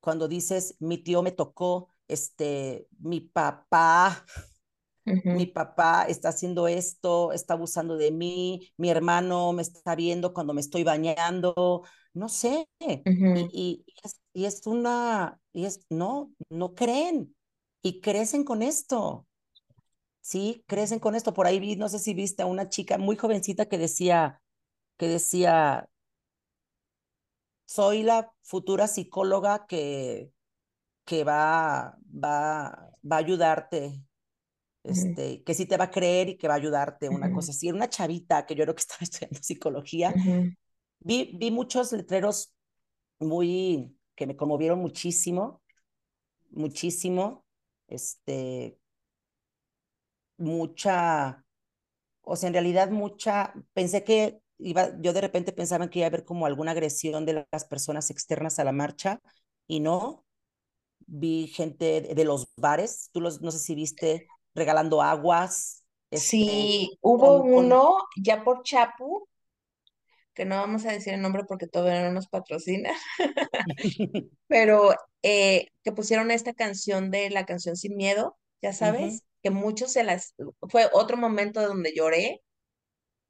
[0.00, 4.26] cuando dices, mi tío me tocó, este, mi papá,
[5.04, 10.52] mi papá está haciendo esto, está abusando de mí, mi hermano me está viendo cuando
[10.52, 12.68] me estoy bañando, no sé.
[12.80, 13.06] y,
[13.52, 14.20] y, es,
[14.66, 17.34] una, y es, no, no creen
[17.82, 19.26] y crecen con esto.
[20.20, 21.34] Sí, crecen con esto.
[21.34, 24.40] Por ahí vi, no sé si viste a una chica muy jovencita que decía,
[24.96, 25.88] que decía,
[27.66, 30.30] soy la futura psicóloga que,
[31.04, 34.02] que va, va, va a ayudarte,
[34.82, 37.68] este, que sí te va a creer y que va a ayudarte, una cosa así.
[37.68, 40.14] Era una chavita que yo creo que estaba estudiando psicología.
[41.00, 42.54] vi, vi muchos letreros
[43.18, 45.62] muy, que me conmovieron muchísimo,
[46.50, 47.44] muchísimo,
[47.88, 48.78] este,
[50.36, 51.44] mucha,
[52.22, 56.08] o sea, en realidad mucha, pensé que iba, yo de repente pensaba que iba a
[56.08, 59.20] haber como alguna agresión de las personas externas a la marcha
[59.66, 60.24] y no.
[61.06, 65.84] Vi gente de los bares, tú los, no sé si viste regalando aguas.
[66.10, 66.48] sí,
[66.88, 69.28] este, hubo uno ya por Chapu,
[70.34, 72.90] que no vamos a decir el nombre porque todavía no nos patrocina,
[74.48, 79.92] pero eh, que pusieron esta canción de la canción Sin Miedo, ya sabes, que muchos
[79.92, 80.34] se las,
[80.68, 82.42] fue otro momento donde lloré,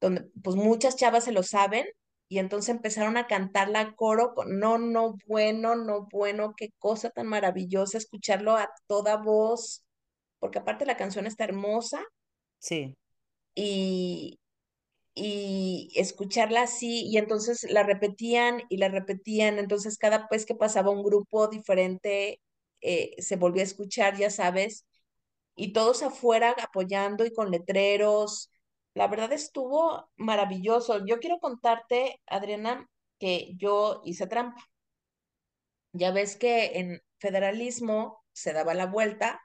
[0.00, 1.86] donde pues muchas chavas se lo saben
[2.28, 7.10] y entonces empezaron a cantarla a coro con no, no, bueno, no, bueno, qué cosa
[7.10, 9.84] tan maravillosa escucharlo a toda voz,
[10.38, 12.02] porque aparte la canción está hermosa.
[12.58, 12.96] Sí.
[13.54, 14.38] Y,
[15.14, 20.90] y escucharla así, y entonces la repetían y la repetían, entonces cada vez que pasaba
[20.90, 22.40] un grupo diferente,
[22.80, 24.86] eh, se volvía a escuchar, ya sabes,
[25.56, 28.50] y todos afuera apoyando y con letreros,
[28.94, 31.04] la verdad estuvo maravilloso.
[31.06, 34.64] Yo quiero contarte, Adriana, que yo hice trampa.
[35.92, 39.40] Ya ves que en federalismo se daba la vuelta,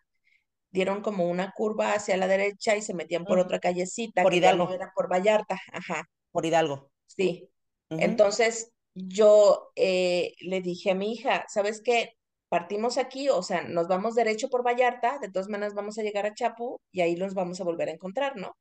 [0.71, 4.37] dieron como una curva hacia la derecha y se metían por otra callecita por que
[4.37, 4.65] Hidalgo.
[4.65, 6.09] no era por Vallarta, ajá.
[6.31, 6.91] Por Hidalgo.
[7.07, 7.49] Sí.
[7.89, 12.13] Entonces yo eh, le dije a mi hija, ¿sabes qué?
[12.49, 16.25] Partimos aquí, o sea, nos vamos derecho por Vallarta, de todas maneras vamos a llegar
[16.25, 18.55] a Chapu y ahí nos vamos a volver a encontrar, ¿no?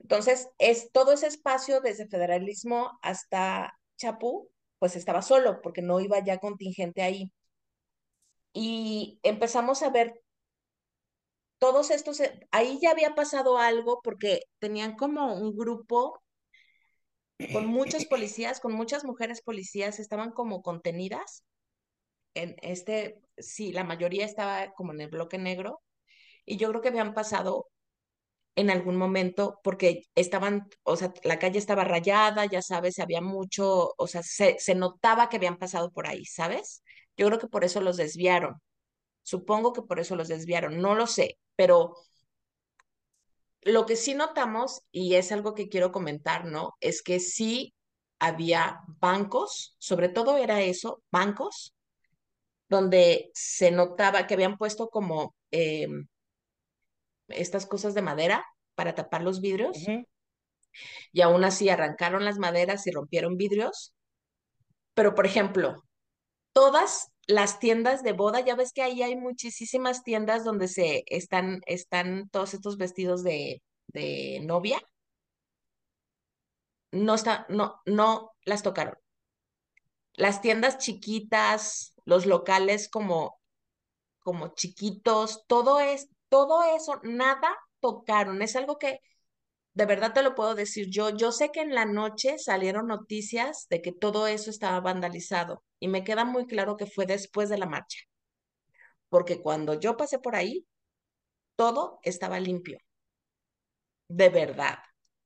[0.00, 6.18] Entonces, es todo ese espacio desde federalismo hasta Chapú pues estaba solo porque no iba
[6.22, 7.32] ya contingente ahí.
[8.52, 10.20] Y empezamos a ver
[11.64, 16.22] todos estos, eh, ahí ya había pasado algo porque tenían como un grupo
[17.52, 21.42] con muchos policías, con muchas mujeres policías, estaban como contenidas.
[22.34, 25.80] En este, sí, la mayoría estaba como en el bloque negro.
[26.46, 27.68] Y yo creo que habían pasado
[28.56, 33.94] en algún momento porque estaban, o sea, la calle estaba rayada, ya sabes, había mucho,
[33.98, 36.82] o sea, se, se notaba que habían pasado por ahí, ¿sabes?
[37.16, 38.60] Yo creo que por eso los desviaron.
[39.24, 41.96] Supongo que por eso los desviaron, no lo sé, pero
[43.62, 46.74] lo que sí notamos, y es algo que quiero comentar, ¿no?
[46.80, 47.74] Es que sí
[48.18, 51.74] había bancos, sobre todo era eso, bancos,
[52.68, 55.88] donde se notaba que habían puesto como eh,
[57.28, 59.78] estas cosas de madera para tapar los vidrios,
[61.12, 63.94] y aún así arrancaron las maderas y rompieron vidrios.
[64.92, 65.82] Pero, por ejemplo,
[66.52, 71.60] todas las tiendas de boda, ya ves que ahí hay muchísimas tiendas donde se están,
[71.66, 74.80] están todos estos vestidos de, de novia
[76.94, 78.96] no está, no, no las tocaron.
[80.14, 83.40] Las tiendas chiquitas, los locales como,
[84.20, 88.42] como chiquitos, todo es, todo eso, nada tocaron.
[88.42, 89.00] Es algo que
[89.74, 91.10] de verdad te lo puedo decir yo.
[91.10, 95.88] Yo sé que en la noche salieron noticias de que todo eso estaba vandalizado y
[95.88, 97.98] me queda muy claro que fue después de la marcha,
[99.08, 100.66] porque cuando yo pasé por ahí,
[101.56, 102.78] todo estaba limpio,
[104.08, 104.78] de verdad,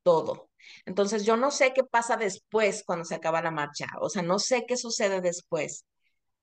[0.03, 0.51] todo.
[0.87, 4.39] Entonces yo no sé qué pasa después cuando se acaba la marcha, o sea, no
[4.39, 5.87] sé qué sucede después,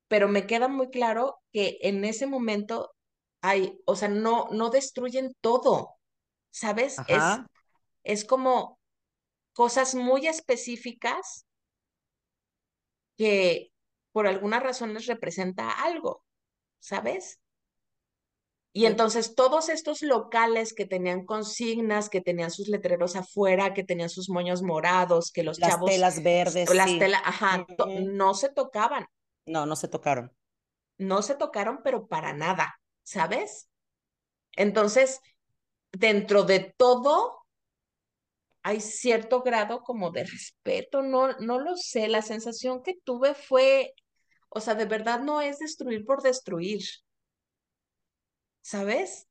[0.08, 2.94] pero me queda muy claro que en ese momento
[3.42, 5.96] hay, o sea, no, no destruyen todo,
[6.52, 6.98] ¿sabes?
[7.08, 7.48] Es, Ajá.
[8.26, 8.80] Como
[9.54, 11.46] cosas muy específicas
[13.18, 13.72] que
[14.12, 16.24] por alguna razón les representa algo,
[16.80, 17.40] ¿sabes?
[18.74, 24.10] Y entonces todos estos locales que tenían consignas, que tenían sus letreros afuera, que tenían
[24.10, 27.00] sus moños morados, que los las chavos, telas verdes, las sí.
[27.00, 29.08] telas, ajá, no se tocaban,
[29.46, 30.32] No, no se tocaron.
[30.98, 33.70] no se tocaron, pero para nada, ¿sabes?
[34.58, 35.22] Entonces,
[35.94, 37.45] dentro de todo,
[38.66, 43.94] hay cierto grado como de respeto, no, no lo sé, la sensación que tuve fue,
[44.50, 46.82] o sea, de verdad no es destruir por destruir,
[48.62, 49.28] ¿sabes?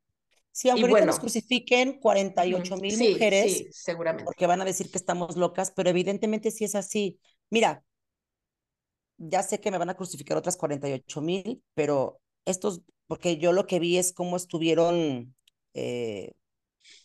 [0.70, 2.00] Aunque ahorita nos bueno, crucifiquen
[2.46, 4.24] y ujú, ocho mil sí, mujeres, sí, seguramente.
[4.24, 7.20] porque van a decir que estamos locas, pero evidentemente sí es así.
[7.50, 7.84] Mira,
[9.18, 13.38] ya sé que me van a crucificar otras cuarenta y ocho mil, pero estos, porque
[13.38, 15.34] yo lo que vi es cómo estuvieron
[15.74, 16.32] eh,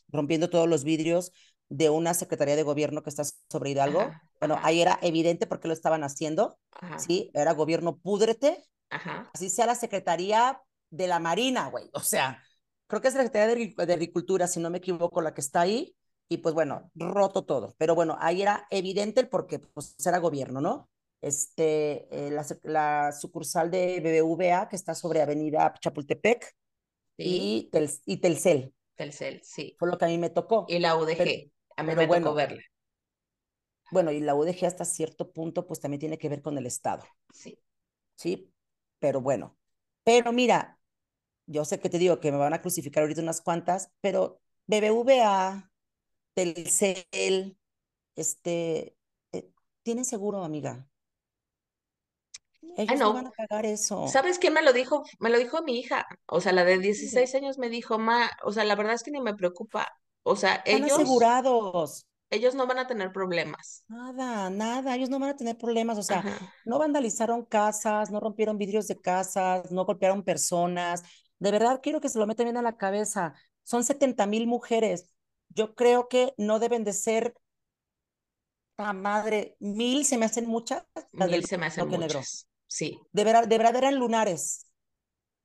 [0.09, 1.31] rompiendo todos los vidrios
[1.69, 4.01] de una secretaría de gobierno que está sobre Hidalgo.
[4.01, 7.31] Ajá, Bueno, ajá, ahí era evidente porque lo estaban haciendo, ajá, ¿sí?
[7.33, 11.89] Era gobierno púdrete, ajá, así sea la Secretaría de la Marina, güey.
[11.93, 12.43] O sea,
[12.87, 15.61] creo que es la Secretaría de, de Agricultura, si no me equivoco, la que está
[15.61, 15.95] ahí.
[16.31, 17.73] Y pues bueno, roto todo.
[17.79, 20.89] Pero bueno, ahí era evidente el porque pues era gobierno, ¿no?
[21.21, 26.55] Este, eh, la, la, sucursal de BBVA que está sobre Avenida Chapultepec
[27.17, 28.73] sí, y, tel, y Telcel.
[28.95, 29.75] Telcel, sí.
[29.77, 30.65] Fue lo que a mí me tocó.
[30.69, 32.61] Y la Pero, UDG, a mí pero me tocó bueno, verla,
[33.91, 37.03] bueno, y la UDG hasta cierto punto pues también tiene que ver con el Estado,
[37.33, 37.59] sí.
[38.15, 38.53] ¿sí?
[38.99, 39.57] Pero bueno,
[40.03, 40.79] pero mira,
[41.47, 45.71] yo sé que te digo que me van a crucificar ahorita unas cuantas, pero BBVA,
[46.33, 47.57] Telcel,
[48.15, 48.97] este,
[49.31, 49.51] eh,
[49.83, 50.87] tienen seguro, amiga.
[52.87, 54.07] Ay, Ellos no van a pagar eso.
[54.07, 55.03] ¿sabes qué me lo dijo?
[55.19, 58.29] Me lo dijo mi hija, o sea, la de Sí, 16 años me dijo, ma,
[58.43, 59.87] o sea, la verdad es que ni me preocupa,
[60.23, 62.07] o sea, Están ellos, asegurados.
[62.31, 63.85] ellos no van a tener problemas.
[63.87, 68.19] Nada, nada, ellos no van a tener problemas, o sea, Ajá, no vandalizaron casas, no
[68.19, 71.03] rompieron vidrios de casas, no golpearon personas.
[71.39, 73.33] De verdad quiero que se lo metan bien a la cabeza.
[73.63, 75.09] Son 70 mil mujeres.
[75.49, 77.33] Yo creo que no deben de ser,
[78.77, 82.19] a madre, mil se me hacen muchas, las mil del se me hacen bloque negro.
[82.19, 84.67] muchas, sí, De verdad, de verdad eran lunares,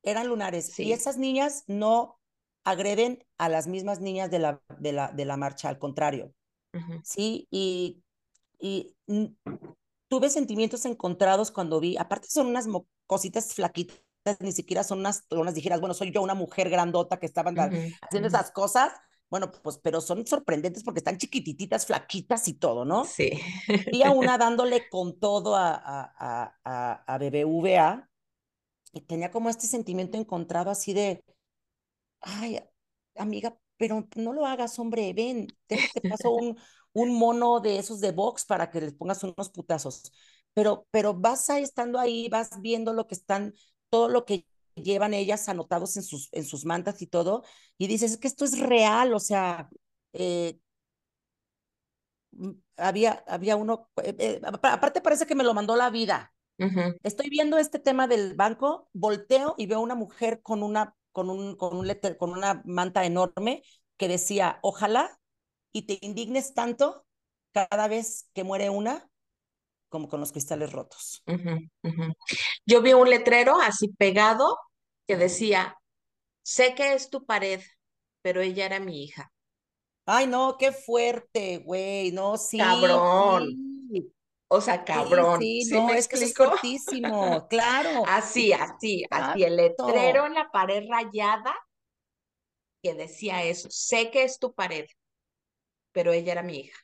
[0.03, 0.77] eran lunares.
[0.81, 2.21] Y sí, esas niñas no
[2.65, 6.33] agreden a las mismas niñas de la, de la, de la marcha, al contrario.
[6.75, 8.03] ujú, Sí, y,
[8.61, 8.97] y
[10.09, 12.67] tuve sentimientos encontrados cuando vi, aparte son unas
[13.07, 13.99] cositas flaquitas,
[14.41, 17.79] ni siquiera son unas, unas dijeras, bueno, soy yo una mujer grandota que estaba ujú,
[18.03, 18.93] haciendo ujú, esas cosas,
[19.31, 23.17] bueno, pues, pero son sorprendentes porque están chiquititas, flaquitas y todo, ¿no?
[23.17, 23.31] sí.
[23.91, 28.09] Vi a una dándole con todo a, a, a, a BBVA
[28.93, 31.25] y tenía como este sentimiento encontrado así de,
[32.25, 32.61] ay,
[33.17, 36.59] amiga, pero no lo hagas, hombre, ven, déjate paso un,
[36.93, 40.13] un mono de esos de box para que les pongas unos putazos
[40.55, 43.55] pero, pero vas ahí estando ahí, vas viendo lo que están,
[43.91, 44.47] todo lo que
[44.77, 47.45] llevan ellas anotados en sus, en sus mantas y todo,
[47.77, 49.69] y dices, es que esto es real, o sea,
[50.13, 50.59] eh,
[52.33, 56.31] mm, había, había uno, eh, eh, aparte parece que me lo mandó la vida.
[57.03, 61.57] Estoy viendo este tema del banco, volteo y veo una mujer con una, con un,
[61.57, 63.63] con un letter- con una manta enorme
[63.97, 65.19] que decía, ojalá
[65.73, 67.07] y te indignes tanto
[67.53, 69.09] cada vez que muere una
[69.89, 71.23] como con los cristales rotos.
[72.67, 74.59] Yo vi un letrero así pegado
[75.07, 75.77] que decía,
[76.43, 77.63] sé que es tu pared,
[78.23, 79.33] pero ella era mi hija.
[80.07, 82.13] Ay, no, qué fuerte, güey.
[82.13, 83.74] No, sí, Cabrón.
[84.49, 86.35] O sea, Sí, cabrón, sí, ¿sí me no, es que eso es explico?
[86.35, 88.17] fuertísimo, claro.
[88.19, 91.55] Así, así, así, el letrero en la pared rayada
[92.83, 94.87] que decía eso, sé que es tu pared,
[95.93, 96.79] pero ella era mi hija.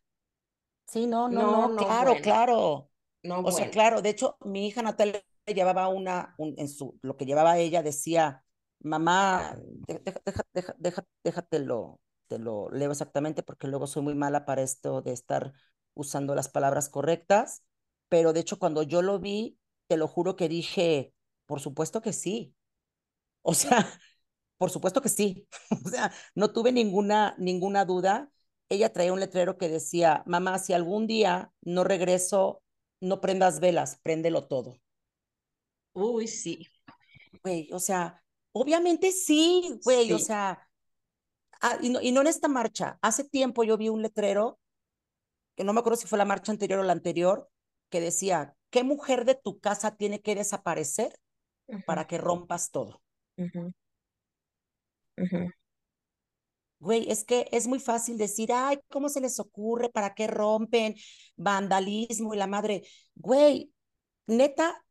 [0.87, 2.91] Sí, no, no, No, no, claro, bueno, claro.
[3.25, 7.17] no, O sea, claro, de hecho, mi hija Natalia llevaba una, un- en su, lo
[7.17, 8.45] que llevaba ella decía,
[8.81, 14.15] mamá, de- deja, deja, deja, deja- déjatelo, te lo leo exactamente porque luego soy muy
[14.17, 15.53] mala para esto de estar
[16.01, 17.65] usando las palabras correctas,
[18.09, 21.15] pero de hecho cuando yo lo vi, te lo juro que dije,
[21.47, 22.55] por supuesto que sí.
[23.43, 23.79] O sea,
[24.59, 25.49] por supuesto que sí.
[25.87, 28.31] O sea, no tuve ninguna, ninguna duda.
[28.69, 32.63] Ella traía un letrero que decía, mamá, si algún día no regreso,
[33.01, 34.77] no prendas velas, préndelo todo.
[35.95, 36.67] Uy, sí,
[37.43, 38.23] Güey, o sea,
[38.53, 40.21] obviamente sí, güey, o sí.
[40.21, 40.69] sea,
[41.61, 42.99] ah, y, no, y no en esta marcha.
[43.03, 44.59] Hace tiempo yo vi un letrero,
[45.61, 47.47] que no me acuerdo si fue la marcha anterior o la anterior,
[47.91, 51.21] que decía, ¿qué mujer de tu casa tiene que desaparecer
[51.85, 53.03] para que rompas todo?
[56.79, 59.91] Güey, es que es muy fácil decir, ay, ¿cómo se les ocurre?
[59.91, 60.95] ¿Para qué rompen?
[61.37, 62.85] Vandalismo y la madre.
[63.17, 63.71] Güey,
[64.27, 64.83] neta,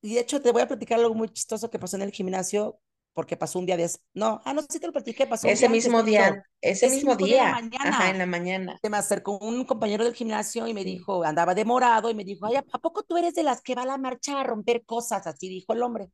[0.00, 2.80] y de hecho te voy a platicar algo muy chistoso que pasó en el gimnasio,
[3.14, 3.90] porque pasó un día de...
[4.14, 6.02] No, ah, no sé si te lo platiqué, pasó un Ese día antes, de mismo
[6.02, 8.18] día, ese ese mismo mismo día en la día, ajá, en mañana.
[8.18, 8.80] la mañana.
[8.82, 10.84] Se me acercó un compañero del gimnasio y me Sí.
[10.84, 13.62] dijo, andaba de morado y me dijo, ay, ¿a a poco tú eres de las
[13.62, 15.26] que va a la marcha a romper cosas?
[15.26, 16.10] Así dijo el hombre.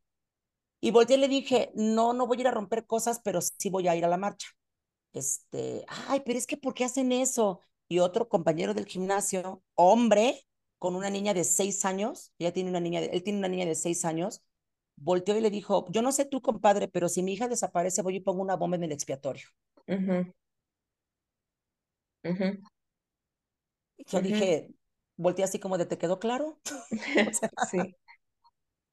[0.81, 3.71] Y volteé y le dije, no, no voy a ir a romper cosas, pero sí
[3.71, 4.49] voy a ir a la marcha
[5.13, 7.61] este, ay, pero es que ¿por qué hacen eso?
[7.89, 10.47] Y otro compañero del gimnasio, hombre,
[10.79, 13.67] con una niña de seis años, ella tiene una niña, de, él tiene una niña
[13.67, 14.43] de seis años,
[15.01, 18.17] volteó y le dijo, yo no sé tú, compadre, pero si mi hija desaparece, voy
[18.17, 19.47] y pongo una bomba en el expiatorio.
[19.91, 20.33] Ujú,
[22.25, 22.61] ujú,
[23.97, 24.21] Y yo ujú.
[24.23, 24.71] dije,
[25.17, 26.61] volteé así como de, ¿te quedó claro?
[27.25, 27.97] o sea, Sí,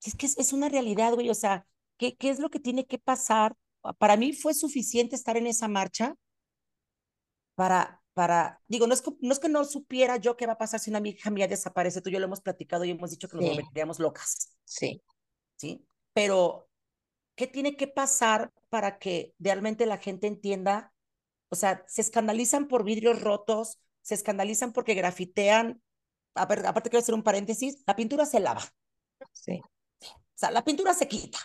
[0.05, 1.65] es que es, es una realidad, güey, o sea,
[1.97, 3.55] ¿qué, ¿qué es lo que tiene que pasar?
[3.99, 6.15] Para mí fue suficiente estar en esa marcha
[7.55, 10.57] para, para, digo, no es, que, no es que no supiera yo qué va a
[10.57, 13.27] pasar si una hija mía desaparece, tú y yo lo hemos platicado y hemos dicho
[13.29, 15.01] que nos sí, volveríamos locas, sí.
[15.55, 15.85] ¿sí?
[16.17, 16.67] Pero,
[17.35, 20.93] ¿qué tiene que pasar para que realmente la gente entienda?
[21.49, 25.83] O sea, se escandalizan por vidrios rotos, se escandalizan porque grafitean,
[26.35, 28.63] a ver, aparte quiero hacer un paréntesis, la pintura se lava,
[29.33, 29.61] Sí.
[29.63, 31.39] o sea, la pintura se quita.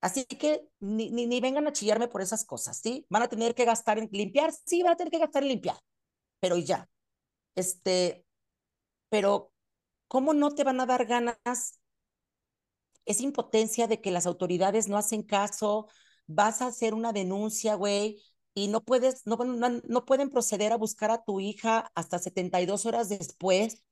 [0.00, 3.06] Así que ni, ni, ni vengan a chillarme por esas cosas, ¿sí?
[3.10, 5.78] Van a tener que gastar en limpiar, sí, van a tener que gastar en limpiar,
[6.40, 6.88] pero ya.
[7.56, 8.24] Este,
[9.10, 9.52] pero
[10.08, 11.79] ¿cómo no te van a dar ganas?
[13.06, 15.88] Es impotencia de que las autoridades no hacen caso,
[16.26, 18.22] vas a hacer una denuncia, güey,
[18.54, 22.86] y no puedes, no, no, no pueden proceder a buscar a tu hija hasta 72
[22.86, 23.84] horas después,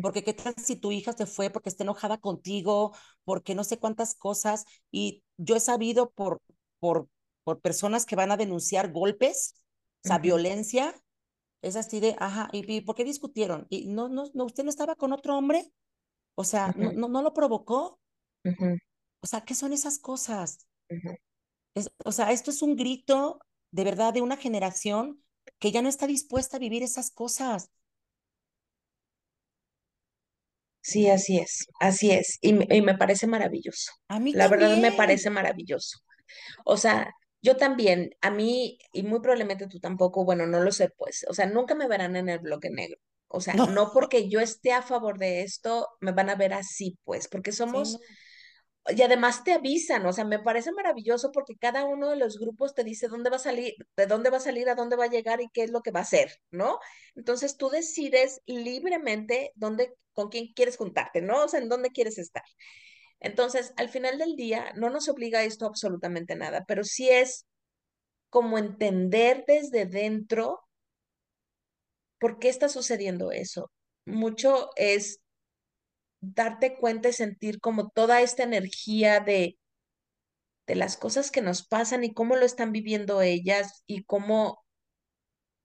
[0.00, 2.92] porque qué tal si tu hija se fue porque está enojada contigo,
[3.24, 6.42] porque no sé cuántas cosas, y yo he sabido por,
[6.80, 7.08] por,
[7.44, 9.54] por personas que van a denunciar golpes,
[10.04, 10.94] o sea, violencia,
[11.62, 13.66] es así de, ajá, ¿y, y por qué discutieron?
[13.70, 15.72] ¿Y no, no, no, usted no estaba con otro hombre?
[16.36, 18.00] O sea, no, no, no lo provocó.
[19.22, 20.68] O sea, ¿qué son esas cosas?
[21.74, 23.38] Es, o sea, esto es un grito
[23.70, 25.22] de verdad de una generación
[25.60, 27.70] que ya no está dispuesta a vivir esas cosas.
[30.80, 32.38] Sí, así es, así es.
[32.42, 33.92] Y, me- y me parece maravilloso.
[34.08, 35.98] A mí La verdad me parece maravilloso.
[36.64, 37.12] O sea,
[37.42, 41.34] yo también, a mí, y muy probablemente tú tampoco, bueno, no lo sé, pues, o
[41.34, 43.00] sea, nunca me verán en el bloque negro.
[43.34, 46.52] O sea, No, no porque yo esté a favor de esto, me van a ver
[46.54, 47.98] así, pues, porque sí, somos no.
[48.86, 52.74] Y además te avisan, o sea, me parece maravilloso porque cada uno de los grupos
[52.74, 55.08] te dice dónde va a salir, de dónde va a salir, a dónde va a
[55.08, 56.78] llegar y qué es lo que va a hacer, ¿no?
[57.14, 61.44] Entonces tú decides libremente dónde, con quién quieres juntarte, ¿no?
[61.44, 62.42] O sea, en dónde quieres estar.
[63.20, 67.46] Entonces, al final del día, no nos obliga a esto absolutamente nada, pero sí es
[68.28, 70.60] como entender desde dentro
[72.24, 73.70] por qué está sucediendo eso.
[74.06, 75.20] mucho es
[76.22, 79.58] darte cuenta y sentir como toda esta energía de,
[80.66, 84.64] de las cosas que nos pasan y cómo lo están viviendo ellas y cómo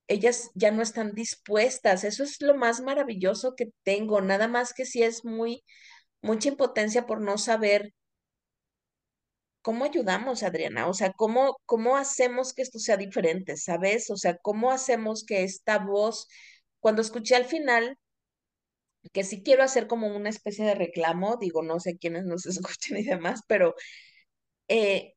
[0.09, 2.03] ellas ya no están dispuestas.
[2.03, 5.63] Eso es lo más maravilloso que tengo, nada más que si es muy,
[6.21, 7.93] mucha impotencia por no saber
[9.61, 14.09] cómo ayudamos, Adriana, o sea, cómo, cómo hacemos que esto sea diferente, ¿sabes?
[14.11, 16.27] O sea, cómo hacemos que esta voz,
[16.79, 17.97] cuando escuché al final,
[19.13, 22.97] que sí quiero hacer como una especie de reclamo, digo, no sé quiénes nos escuchen
[22.97, 23.75] y demás, pero
[24.67, 25.15] eh,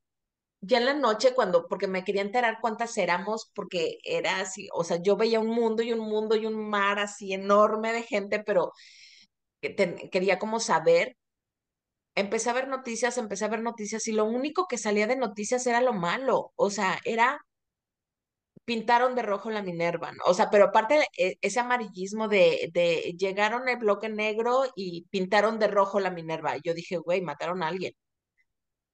[0.61, 4.83] ya en la noche cuando, porque me quería enterar cuántas éramos, porque era así, o
[4.83, 8.41] sea, yo veía un mundo y un mundo y un mar así enorme de gente,
[8.45, 8.73] pero
[10.11, 11.15] quería como saber.
[12.15, 15.65] Empecé a ver noticias, empecé a ver noticias y lo único que salía de noticias
[15.67, 17.39] era lo malo, o sea, era
[18.65, 20.23] pintaron de rojo la Minerva, ¿no?
[20.25, 25.59] O sea, pero aparte e- ese amarillismo de, de llegaron el bloque negro y pintaron
[25.59, 26.55] de rojo la Minerva.
[26.63, 27.93] Yo dije, güey, mataron a alguien.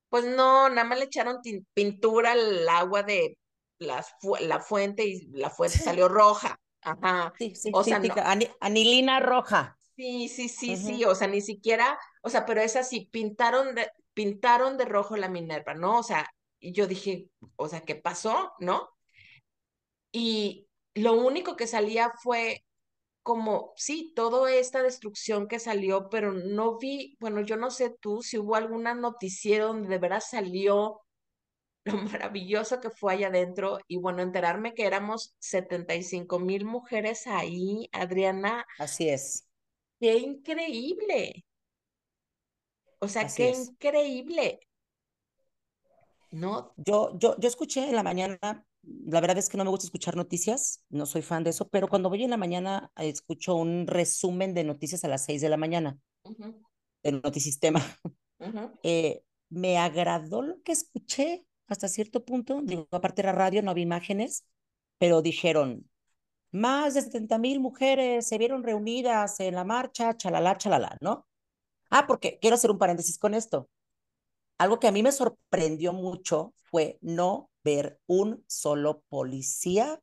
[0.10, 1.38] Pues no, nada más le echaron
[1.74, 3.38] pintura al agua de
[3.78, 6.60] las fu- la fuente y la fuente salió roja.
[6.82, 7.34] Ajá.
[7.38, 8.16] Sí, sí, O sea, no.
[8.60, 9.78] anilina roja.
[10.00, 11.04] Sí, sí, sí, sí.
[11.04, 15.28] O sea, ni siquiera, o sea, pero es así, pintaron de, pintaron de rojo la
[15.28, 16.00] Minerva, ¿no?
[16.00, 16.26] O sea,
[16.62, 17.28] yo dije,
[17.58, 18.54] o sea, ¿qué pasó?
[18.60, 18.88] ¿No?
[20.14, 22.64] Y lo único que salía fue
[23.24, 28.22] como, sí, toda esta destrucción que salió, pero no vi, bueno, yo no sé tú
[28.22, 31.02] si hubo alguna noticiero donde de veras salió
[31.84, 36.64] lo maravilloso que fue allá adentro y bueno, enterarme que éramos setenta y cinco mil
[36.64, 39.49] mujeres ahí, Adriana, Así es,
[40.00, 41.46] qué increíble,
[43.00, 43.74] o sea, así qué es.
[43.74, 44.60] increíble,
[46.32, 46.76] ¿no?
[46.78, 48.40] Yo, yo, yo escuché en la mañana,
[48.84, 51.88] la verdad es que no me gusta escuchar noticias, no soy fan de eso, pero
[51.90, 55.50] cuando voy en la mañana eh, escucho un resumen de noticias a las 6 de
[55.50, 56.48] la mañana, Ujú,
[57.04, 57.82] del Notisistema.
[58.40, 63.72] ujú, Eh, me agradó lo que escuché hasta cierto punto, digo, aparte era radio, no
[63.72, 64.46] había imágenes,
[65.00, 65.89] pero dijeron,
[66.52, 71.28] más de 70 mil mujeres se vieron reunidas en la marcha, chalala, chalala, ¿no?
[71.92, 73.70] Ah, porque quiero hacer un paréntesis con esto.
[74.58, 80.02] Algo que a mí me sorprendió mucho fue no ver un solo policía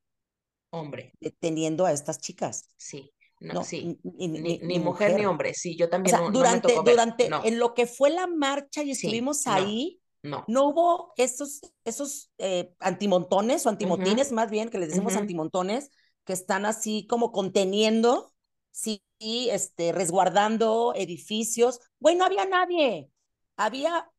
[0.71, 2.71] Hombre, deteniendo a estas chicas.
[2.77, 6.11] sí, no, No, sí, ni, ni, ni, ni, mujer ni hombre, sí, yo O también
[6.11, 9.47] sea, no, no me durante, tocó durante, en lo que fue la marcha y estuvimos
[9.47, 10.47] ahí, no.
[10.47, 15.91] no hubo esos, esos eh, antimontones o antimotines, más bien, que les decimos ujú, antimontones,
[16.27, 18.35] que están así como conteniendo,
[18.71, 21.81] sí, este, resguardando edificios.
[22.01, 23.11] Güey, no había nadie.
[23.57, 24.11] Había,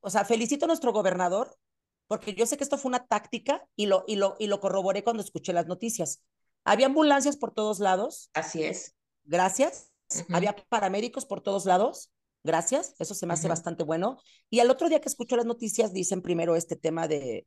[0.00, 1.56] o sea, felicito a nuestro gobernador,
[2.08, 5.04] porque yo sé que esto fue una táctica y lo, y lo, y lo corroboré
[5.04, 6.24] cuando escuché las noticias.
[6.64, 8.96] Había ambulancias por todos lados, Así es.
[9.24, 9.92] gracias.
[10.32, 12.10] Había paramédicos por todos lados,
[12.42, 12.96] gracias.
[12.98, 14.18] Eso se me hace bastante bueno.
[14.48, 17.46] Y al otro día que escucho las noticias, dicen primero este tema de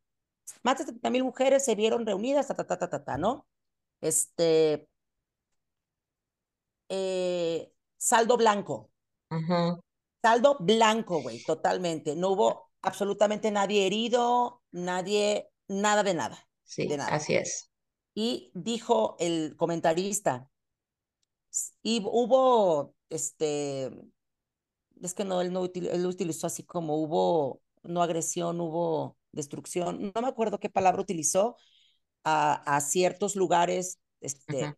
[0.62, 3.48] más de 70 mil mujeres se vieron reunidas, ta, ta, ta, ta, ta, ¿no?
[4.04, 4.88] Este,
[6.90, 8.92] eh, saldo blanco,
[10.22, 12.16] saldo blanco, güey, totalmente.
[12.16, 16.50] No hubo absolutamente nadie herido, nadie, nada de nada,
[16.82, 17.12] de Sí, nada.
[17.12, 17.70] así es.
[18.16, 20.50] Y dijo el comentarista,
[21.84, 23.92] y hubo, este,
[25.02, 30.12] es que no, él no util- él utilizó así como hubo, no agresión, hubo destrucción,
[30.16, 31.58] no me acuerdo qué palabra utilizó,
[32.24, 34.76] a, a ciertos lugares, este,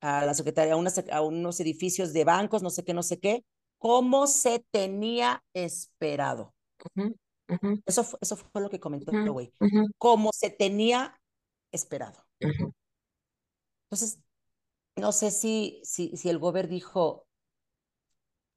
[0.00, 3.18] a la secretaría, a, unas, a unos edificios de bancos, no sé qué, no sé
[3.20, 3.44] qué,
[3.78, 6.54] como se tenía esperado.
[6.96, 7.14] ujú,
[7.48, 9.52] ujú, Eso fue, eso fue lo que comentó, ujú, güey.
[9.98, 11.20] Como se tenía
[11.72, 12.24] esperado.
[13.90, 14.20] Entonces,
[14.96, 17.26] no sé si, si, si el gobierno dijo,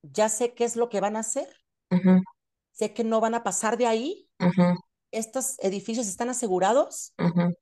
[0.04, 1.48] ya sé qué es lo que van a hacer,
[1.92, 2.24] ujú,
[2.72, 4.76] sé que no van a pasar de ahí, ujú,
[5.12, 7.54] estos edificios están asegurados, ujú.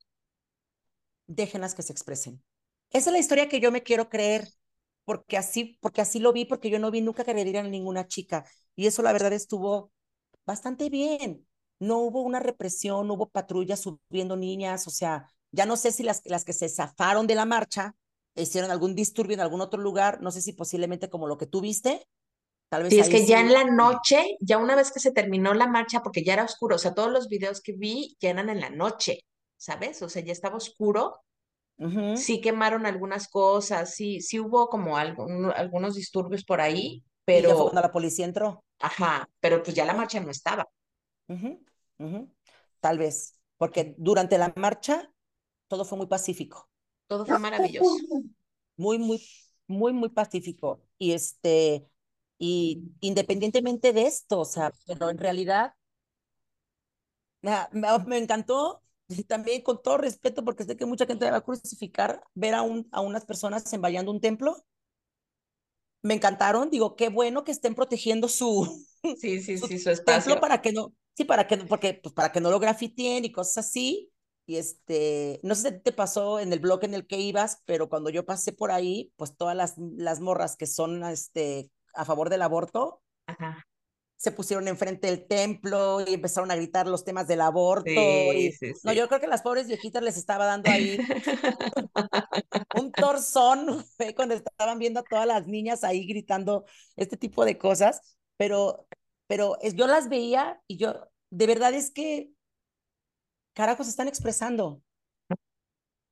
[1.34, 2.42] Déjenlas que se expresen.
[2.90, 4.48] Esa es la historia que yo me quiero creer,
[5.04, 8.06] porque así, porque así lo vi, porque yo no vi nunca que agredieran a ninguna
[8.06, 8.44] chica.
[8.76, 9.92] Y eso la verdad estuvo
[10.46, 11.46] bastante bien.
[11.78, 16.02] No hubo una represión, no hubo patrullas subiendo niñas, o sea, ya no sé si
[16.04, 17.96] las, las que se zafaron de la marcha
[18.36, 21.60] hicieron algún disturbio en algún otro lugar, no sé si posiblemente como lo que tú
[21.60, 22.06] viste,
[22.68, 23.52] tal Sí, vez es ahí que ya en sí.
[23.52, 26.78] la noche, ya una vez que se terminó la marcha, porque ya era oscuro, o
[26.78, 29.20] sea, todos los videos que vi ya eran en la noche,
[29.62, 30.02] ¿sabes?
[30.02, 31.22] O sea, ya estaba oscuro,
[32.12, 37.56] sí quemaron algunas cosas, sí, sí hubo como algún- algunos disturbios por ahí, Y ya
[37.56, 38.64] fue cuando pero, la policía entró.
[38.80, 40.66] ajá, pero pues ya la marcha no estaba,
[41.28, 41.60] ujú,
[41.98, 42.30] ujú.
[42.80, 45.12] Tal vez, porque durante la marcha
[45.68, 46.70] todo fue muy pacífico.
[47.06, 48.02] todo fue maravilloso.
[48.76, 49.22] Muy, muy.
[49.66, 50.82] muy, muy pacífico.
[50.98, 51.88] Y este,
[52.38, 55.74] y independientemente de esto, o sea, pero en realidad
[57.42, 58.82] me, me, me encantó
[59.18, 62.62] y también con todo respeto, porque sé que mucha gente va a crucificar, ver a,
[62.62, 64.64] un, a unas personas envallando un templo.
[66.02, 70.40] Me encantaron, digo, qué bueno que estén protegiendo su, Sí, sí, su sí, su templo
[70.40, 70.40] espacio.
[70.40, 73.66] para que no, sí, para que, porque, pues, para que no lo grafiteen y cosas
[73.66, 74.10] así.
[74.46, 77.88] Y este, no sé si te pasó en el blog en el que ibas, pero
[77.88, 82.28] cuando yo pasé por ahí, pues todas las, las morras que son este, a favor
[82.28, 83.64] del aborto, Ajá.
[84.22, 88.32] Se pusieron enfrente del templo y empezaron a gritar los temas del aborto.
[88.32, 91.04] Sí, Y sí, no, yo creo que las pobres viejitas les estaba dando ahí
[92.72, 93.84] un torzón
[94.16, 96.64] cuando estaban viendo a todas las niñas ahí gritando
[96.96, 98.86] este tipo de cosas, pero,
[99.26, 100.94] pero es, yo las veía y yo,
[101.30, 102.30] de verdad es que,
[103.54, 104.82] carajos, están expresando.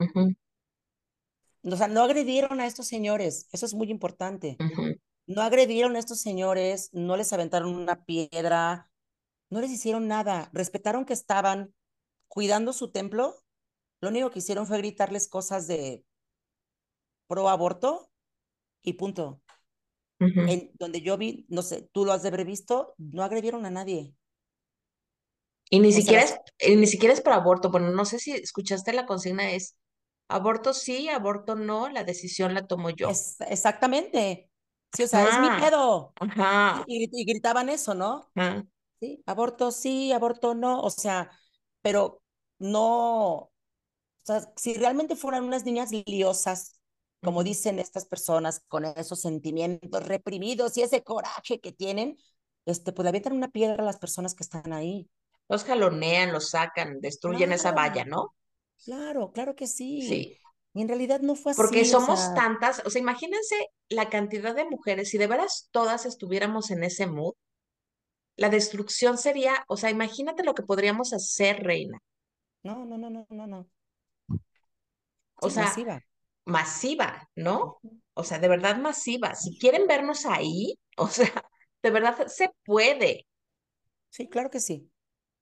[0.01, 0.35] Ujú,
[1.63, 4.61] O sea, no agredieron a estos señores, eso es muy importante.
[4.61, 4.95] ujú,
[5.27, 8.91] No agredieron a estos señores, no les aventaron una piedra,
[9.49, 11.75] no les hicieron nada, respetaron que estaban
[12.29, 13.37] cuidando su templo.
[14.01, 16.05] Lo único que hicieron fue gritarles cosas de
[17.27, 18.11] pro aborto
[18.83, 19.41] y punto.
[20.19, 23.71] En donde yo vi, no sé, tú lo has de haber visto, no agredieron a
[23.71, 24.15] nadie.
[25.71, 27.71] Y ni O sea, siquiera es, las, eh, ni siquiera es para aborto.
[27.71, 29.77] Bueno, no sé si escuchaste la consigna es
[30.29, 33.09] aborto sí, aborto no, la decisión la tomo yo.
[33.09, 34.50] es exactamente.
[34.93, 36.17] Sí, o sea, es mi Ajá, pedo.
[36.21, 38.33] ajá, Y, gritaban eso, ¿no?
[38.35, 38.65] ajá,
[39.01, 40.83] Sí, aborto sí, aborto no.
[40.83, 41.31] O sea,
[41.83, 42.23] pero
[42.59, 43.53] no, o
[44.25, 46.81] sea, si realmente fueran unas niñas liosas,
[47.23, 52.19] como dicen estas personas, con esos sentimientos reprimidos y ese coraje que tienen,
[52.67, 55.11] este, pues le avientan una piedra a las personas que están ahí.
[55.51, 58.33] Los jalonean, los sacan, destruyen esa valla, ¿no?
[58.85, 59.91] claro, claro que sí.
[59.99, 60.40] Sí,
[60.75, 63.55] Y en realidad no fue porque así, o somos sea, tantas, o sea, imagínense
[63.89, 67.35] la cantidad de mujeres, si de veras todas estuviéramos en ese mood,
[68.35, 71.99] la destrucción sería, o sea, imagínate lo que podríamos hacer, reina.
[72.63, 73.67] no, no, no, no, no, no.
[75.37, 76.03] O Sí, sea, masiva.
[76.47, 77.83] masiva, ¿no?
[78.15, 79.35] O sea, de verdad masiva.
[79.35, 81.33] Si quieren vernos ahí, o sea,
[81.83, 83.27] de verdad se puede,
[84.11, 84.91] Sí, claro que sí.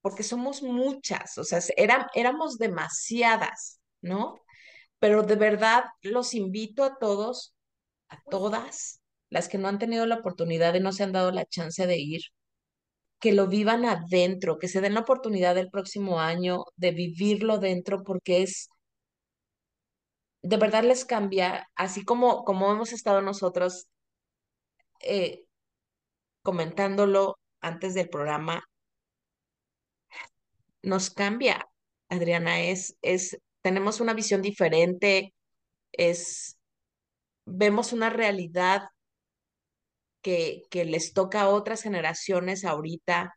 [0.01, 4.45] porque somos muchas, o sea, era- éramos demasiadas, ¿no?
[4.99, 7.55] Pero de verdad los invito a todos,
[8.09, 11.45] a todas, las que no han tenido la oportunidad y no se han dado la
[11.45, 12.21] chance de ir,
[13.19, 18.03] que lo vivan adentro, que se den la oportunidad el próximo año de vivirlo dentro,
[18.03, 18.69] porque es,
[20.41, 23.87] de verdad les cambia, así como, como hemos estado nosotros
[25.01, 25.43] eh,
[26.43, 28.63] comentándolo antes del programa,
[30.81, 31.67] nos cambia,
[32.09, 35.33] Adriana, es, es, tenemos una visión diferente,
[35.91, 36.57] es,
[37.45, 38.83] vemos una realidad
[40.21, 43.35] que, que les toca a otras generaciones ahorita.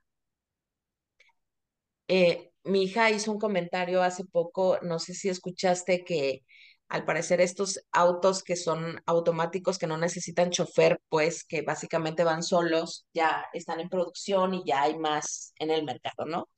[2.09, 6.43] Eh, mi hija hizo un comentario hace poco, no sé si escuchaste que
[6.89, 12.43] al parecer estos autos que son automáticos, que no necesitan chofer, pues que básicamente van
[12.43, 16.49] solos, ya están en producción y ya hay más en el mercado, ¿no?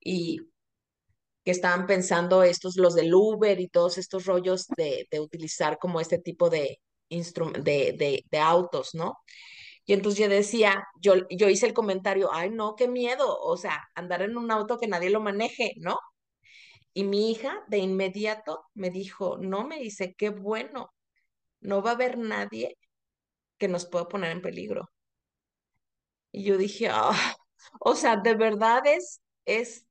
[0.00, 0.40] Y
[1.46, 6.02] que estaban pensando estos, los del Uber y todos estos rollos de, de utilizar como
[6.02, 6.80] este tipo de,
[7.10, 9.18] de, de, de autos, ¿no?
[9.86, 13.84] Y entonces yo decía, yo, yo hice el comentario, ay, no, qué miedo, o sea,
[13.94, 15.98] andar en un auto que nadie lo maneje, ¿no?
[16.94, 20.92] Y mi hija de inmediato me dijo, no, me dice, qué bueno,
[21.60, 22.78] no va a haber nadie
[23.58, 24.90] que nos pueda poner en peligro.
[26.32, 27.36] Y yo dije, ah,
[27.80, 29.86] o sea, de verdad es, es,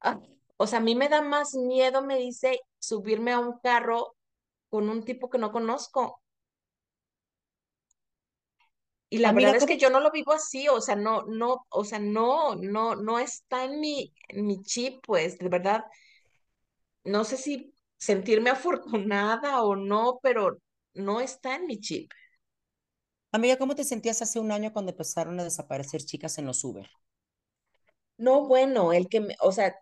[0.00, 0.20] ah,
[0.62, 4.16] o sea, a mí me da más miedo, me dice, subirme a un carro
[4.70, 6.22] con un tipo que no conozco.
[9.08, 11.66] Y la verdad es que ¿cómo, yo no lo vivo así, o sea, no, no,
[11.70, 15.84] o sea, no, no, no está en mi, en mi chip, pues, de verdad,
[17.04, 20.58] no sé si sentirme afortunada o no, pero
[20.94, 22.10] no está en mi chip.
[23.32, 26.88] amiga, cómo te sentías hace un año cuando empezaron a desaparecer chicas en los Uber?
[28.18, 29.74] No, bueno, el que, me- o sea,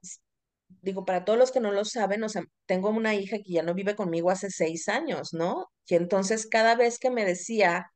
[0.83, 3.63] digo, para todos los que no lo saben, o sea, tengo una hija que ya
[3.63, 5.71] no vive conmigo hace seis años, ¿no?
[5.89, 7.91] Y entonces cada vez que me decía,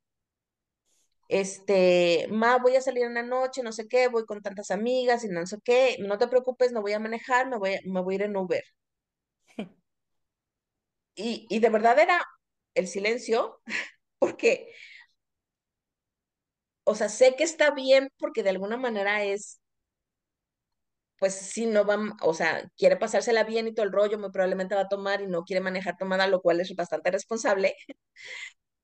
[1.29, 5.25] este, ma, voy a salir en la noche, no sé qué, voy con tantas amigas
[5.25, 8.01] y no sé qué, no te preocupes, no voy a manejar, me voy a, me
[8.03, 8.63] voy a ir en Uber.
[11.15, 12.25] Y, y de verdad era
[12.75, 13.61] el silencio,
[14.19, 14.73] porque,
[16.85, 19.61] o sea, sé que está bien porque de alguna manera es,
[21.23, 24.75] pues si no va, o sea, quiere pasársela bien y todo el rollo, muy probablemente
[24.75, 27.77] va a tomar y no quiere manejar tomada, lo cual es bastante responsable,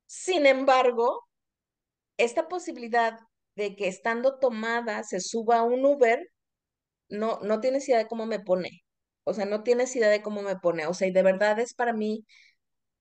[0.07, 1.27] Sin embargo,
[2.17, 3.19] esta posibilidad
[3.55, 6.29] de que estando tomada se suba a un Uber,
[7.09, 8.83] no, no tienes idea de cómo me pone.
[9.25, 10.87] O sea, no tienes idea de cómo me pone.
[10.87, 12.25] O sea, y de verdad es para mí,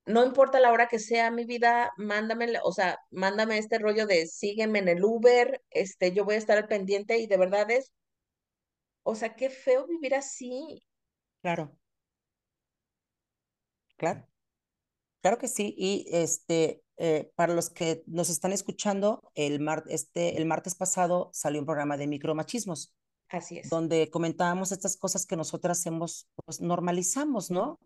[0.07, 4.27] no importa la hora que sea mi vida, mándame, o sea, mándame este rollo de
[4.27, 7.93] sígueme en el Uber, este, yo voy a estar al pendiente y de verdad es,
[9.09, 10.83] o sea, qué feo vivir así.
[11.41, 11.75] Claro.
[13.97, 14.29] Claro.
[15.23, 15.75] Claro que sí.
[15.79, 21.31] Y este, eh, para los que nos están escuchando, el, mar, este, el martes pasado
[21.33, 22.95] salió un programa de micromachismos.
[23.31, 23.71] Así es.
[23.71, 27.81] Donde comentábamos estas cosas que nosotras hemos, pues normalizamos, ¿no?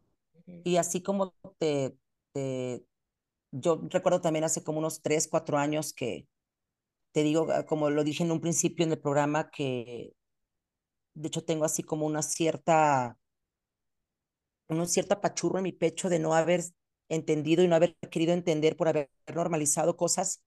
[0.65, 1.97] Y así como te,
[2.33, 2.85] te,
[3.53, 6.27] yo recuerdo también hace como unos tres, cuatro años que,
[7.13, 10.15] te digo, ah, como lo dije en un principio en el programa, que
[11.15, 13.19] de hecho tengo así como una cierta,
[14.69, 16.63] una cierta pachurro en mi pecho de no haber
[17.09, 20.43] entendido y no haber querido entender por haber normalizado cosas,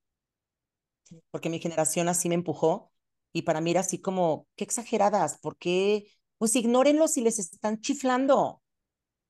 [1.31, 2.91] porque mi generación así me empujó
[3.33, 6.07] y para mí era así como, qué exageradas, ¿por qué?
[6.37, 8.61] Pues ignórenlos si les están chiflando.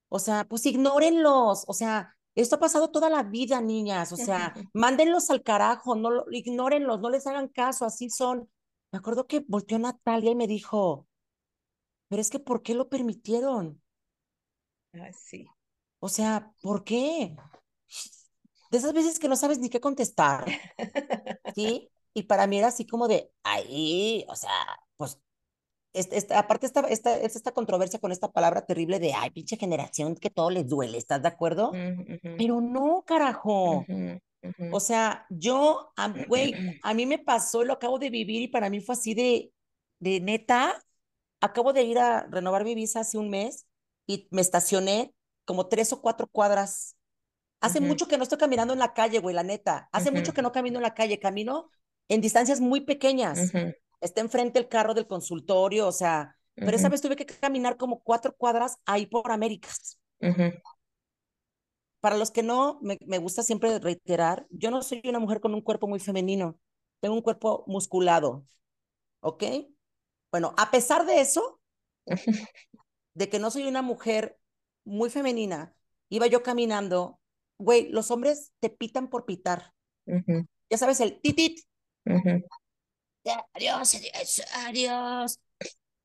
[0.09, 1.65] O sea, pues ignórenlos.
[1.67, 4.11] O sea, esto ha pasado toda la vida, niñas.
[4.11, 8.49] O sea, mándenlos al carajo, no lo, ignórenlos, no les hagan caso, así son.
[8.91, 11.07] Me acuerdo que volteó Natalia y me dijo,
[12.07, 13.81] pero es que ¿por qué lo permitieron?
[14.93, 15.45] Ah, sí.
[15.99, 17.35] O sea, ¿por qué?
[18.71, 20.45] De esas veces que no sabes ni qué contestar,
[21.55, 21.89] ¿sí?
[22.13, 24.51] Y para mí era así como de, ahí, o sea,
[24.97, 25.19] pues,
[25.93, 30.29] este, aparte esta, esta, esta controversia con esta palabra terrible de, ay, pinche generación, que
[30.29, 31.71] todo les duele, ¿estás de acuerdo?
[32.37, 33.85] Pero no, carajo.
[34.71, 35.91] O sea, yo,
[36.27, 36.53] güey,
[36.83, 39.51] a mí me pasó, lo acabo de vivir y para mí fue así de,
[39.99, 40.83] de neta,
[41.41, 43.67] acabo de ir a renovar mi visa hace un mes
[44.07, 45.13] y me estacioné
[45.45, 46.97] como tres o cuatro cuadras.
[47.61, 49.89] Hace mucho que no estoy caminando en la calle, güey, la neta.
[49.91, 51.69] Hace mucho que no camino en la calle, camino
[52.07, 53.55] en distancias muy pequeñas.
[54.01, 58.01] Está enfrente el carro del consultorio, o sea, pero esa vez tuve que caminar como
[58.01, 59.99] cuatro cuadras ahí por Américas.
[61.99, 65.53] Para los que no, me, me gusta siempre reiterar, yo no soy una mujer con
[65.55, 66.59] un cuerpo muy femenino,
[66.99, 68.45] tengo un cuerpo musculado,
[69.21, 69.43] ¿ok?
[70.35, 71.61] Bueno, a pesar de eso,
[73.13, 74.37] de que no soy una mujer
[74.83, 75.73] muy femenina,
[76.09, 77.21] iba yo caminando,
[77.57, 79.71] güey, los hombres te pitan por pitar.
[80.05, 81.61] Ya sabes, el titit.
[83.53, 85.39] Adiós, adiós, adiós.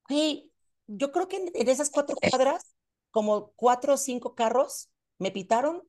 [0.09, 0.53] Güey,
[0.87, 2.76] yo creo que en, esas cuatro cuadras,
[3.11, 5.83] como cuatro o cinco carros me pitaron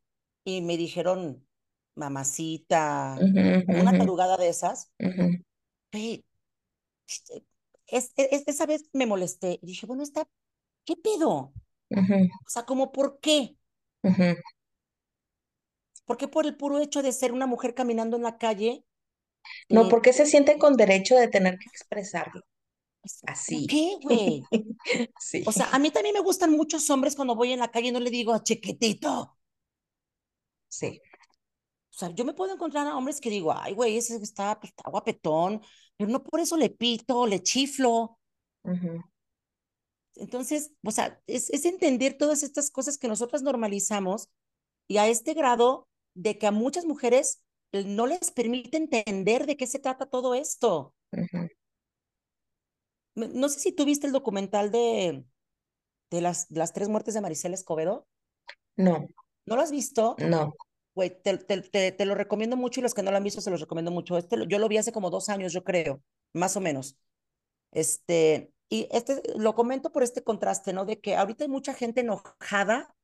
[0.44, 1.48] y me dijeron,
[1.94, 4.92] mamacita, una tarugada de esas.
[5.94, 6.26] Güey,
[7.92, 10.28] es, es, esa vez me molesté y dije, bueno, está,
[10.86, 11.54] ¿qué pedo?
[11.90, 13.58] O sea, como por qué?
[16.06, 18.84] ¿Por qué por el puro hecho de ser una mujer caminando en la calle?
[19.70, 22.42] No, porque se siente con derecho de tener que expresarlo.
[23.26, 23.68] Así.
[23.68, 24.44] ¿Qué, güey?
[25.20, 25.44] sí.
[25.46, 27.92] O sea, a mí también me gustan muchos hombres cuando voy en la calle y
[27.92, 29.38] no le digo chiquitito.
[30.68, 31.02] Sí.
[31.92, 34.72] O sea, yo me puedo encontrar a hombres que digo, ay, güey, ese está, pues,
[34.72, 35.62] está guapetón,
[35.98, 38.18] pero no por eso le pito, le chiflo.
[40.16, 44.30] Entonces, o sea, es, es entender todas estas cosas que nosotras normalizamos
[44.88, 49.68] y a este grado de que a muchas mujeres no les permite entender de qué
[49.68, 50.94] se trata todo esto.
[53.16, 55.26] No sé si tú viste el documental de,
[56.10, 58.08] de las, las tres muertes de Maricela Escobedo.
[58.78, 59.08] No.
[59.46, 60.16] ¿No lo has visto?
[60.20, 60.54] No.
[60.94, 63.50] Güey, te, te, te, lo recomiendo mucho y los que no lo han visto se
[63.50, 64.18] los recomiendo mucho.
[64.18, 66.02] Este, yo lo vi hace como dos años, yo creo,
[66.34, 66.98] más o menos.
[67.72, 70.86] Este, y este lo comento por este contraste, ¿no?
[70.86, 72.96] De que ahorita hay mucha gente enojada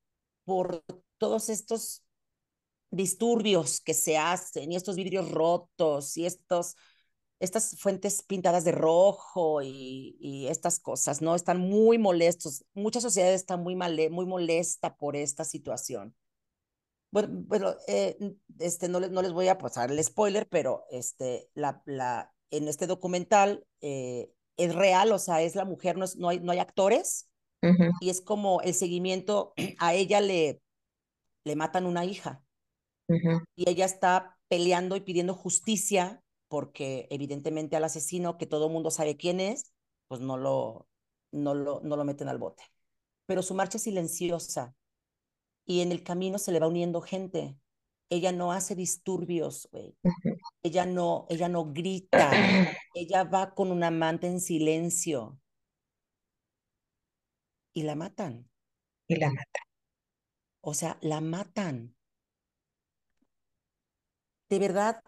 [0.45, 0.83] por
[1.17, 2.03] todos estos
[2.91, 6.75] disturbios que se hacen y estos vidrios rotos y estos,
[7.39, 11.35] estas fuentes pintadas de rojo y, y estas cosas, ¿no?
[11.35, 12.65] Están muy molestos.
[12.73, 16.15] Mucha sociedad está muy, mal, muy molesta por esta situación.
[17.17, 18.15] Bueno, bueno eh,
[18.59, 22.67] este, no, les, no les voy a pasar el spoiler, pero este, la, la, en
[22.67, 26.51] este documental eh, es real, o sea, es la mujer, no, es, no, hay, no
[26.51, 27.27] hay actores,
[27.99, 30.61] y es como el seguimiento, a ella le,
[31.43, 32.43] le matan una hija,
[33.55, 39.17] y ella está peleando y pidiendo justicia porque evidentemente al asesino, que todo mundo sabe
[39.17, 39.73] quién es,
[40.07, 40.87] pues no lo,
[41.31, 42.63] no lo, no lo meten al bote.
[43.25, 44.75] Pero su marcha es silenciosa
[45.67, 47.55] y en el camino se le va uniendo gente.
[48.09, 49.95] Ella no hace disturbios, güey.
[50.63, 52.31] Ella no, ella no grita.
[52.95, 55.39] ella va con un amante en silencio.
[57.73, 58.49] Y la matan.
[59.07, 59.63] Y la matan.
[60.61, 61.97] O sea, la matan.
[64.49, 65.03] de verdad,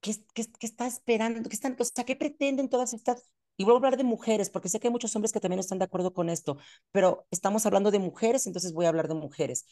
[0.00, 1.48] ¿qué, qué, qué está esperando?
[1.48, 3.30] ¿Qué están, o sea, ¿qué pretenden todas estas?
[3.58, 5.78] Y voy a hablar de mujeres, porque sé que hay muchos hombres que también están
[5.78, 6.58] de acuerdo con esto,
[6.92, 9.66] pero estamos hablando de mujeres, entonces voy a hablar de mujeres.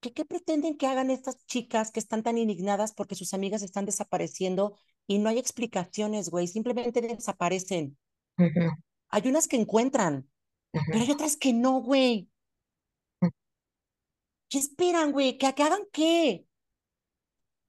[0.00, 3.86] ¿Qué, qué pretenden que hagan estas chicas que están tan indignadas porque sus amigas están
[3.86, 6.46] desapareciendo y no hay explicaciones, güey?
[6.48, 7.98] Simplemente desaparecen.
[9.10, 10.30] Hay unas que encuentran,
[10.90, 12.30] pero hay otras que no, güey.
[14.50, 15.38] ¿Qué esperan, güey?
[15.38, 16.46] ¿Que, que hagan qué?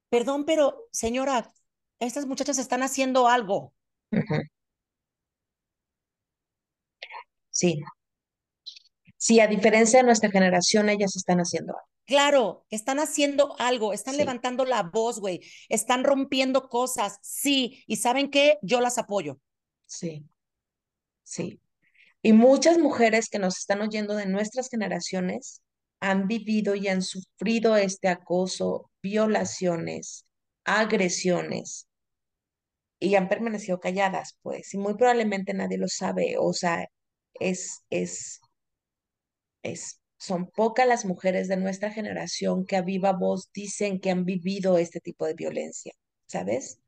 [0.09, 1.51] Perdón, pero señora,
[1.99, 3.73] estas muchachas están haciendo algo.
[7.59, 7.81] Sí,
[9.17, 11.87] sí, a diferencia de nuestra generación, ellas están haciendo algo.
[12.05, 17.97] Claro, están haciendo algo, están Sí, levantando la voz, güey, están rompiendo cosas, sí, y
[17.97, 18.57] ¿saben qué?
[18.63, 19.39] Yo las apoyo.
[19.85, 20.25] sí,
[21.23, 21.61] sí.
[22.23, 25.61] Y muchas mujeres que nos están oyendo de nuestras generaciones
[26.01, 30.25] han vivido y han sufrido este acoso, violaciones,
[30.65, 31.87] agresiones
[32.99, 36.85] y han permanecido calladas, pues, y muy probablemente nadie lo sabe, o sea,
[37.39, 38.41] es, es,
[39.63, 44.25] es, son pocas las mujeres de nuestra generación que a viva voz dicen que han
[44.25, 45.93] vivido este tipo de violencia,
[46.25, 46.79] ¿sabes?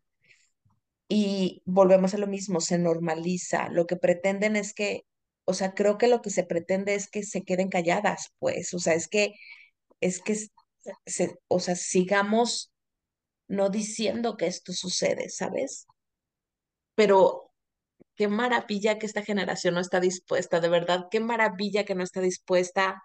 [1.07, 3.67] Y volvemos a lo mismo, se normaliza.
[3.69, 5.03] Lo que pretenden es que,
[5.45, 8.79] o sea, creo que lo que se pretende es que se queden calladas, pues, o
[8.79, 9.33] sea, es que,
[10.01, 10.37] es que,
[11.05, 12.71] se, o sea, sigamos
[13.47, 15.85] no diciendo que esto sucede, ¿sabes?
[16.95, 17.50] Pero
[18.15, 22.21] qué maravilla que esta generación no está dispuesta, de verdad, qué maravilla que no está
[22.21, 23.01] dispuesta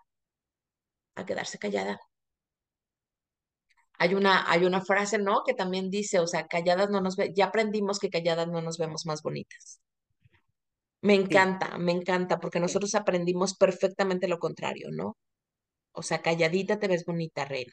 [1.16, 1.94] a quedarse callada.
[3.98, 5.42] Hay una, hay una frase, ¿no?
[5.44, 8.78] Que también dice, o sea, calladas no nos ve, ya aprendimos que calladas no nos
[8.78, 9.80] vemos más bonitas.
[11.08, 15.16] Me Sí, encanta, me encanta, porque nosotros aprendimos perfectamente lo contrario, ¿no?
[15.92, 17.72] O sea, calladita te ves bonita, reina,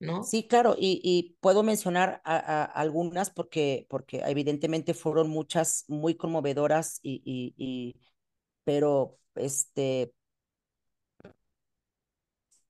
[0.00, 0.32] ¿no?
[0.32, 6.16] Sí, claro, y, y puedo mencionar a, a algunas porque, porque evidentemente fueron muchas muy
[6.16, 8.00] conmovedoras y, y, y,
[8.64, 10.12] pero este,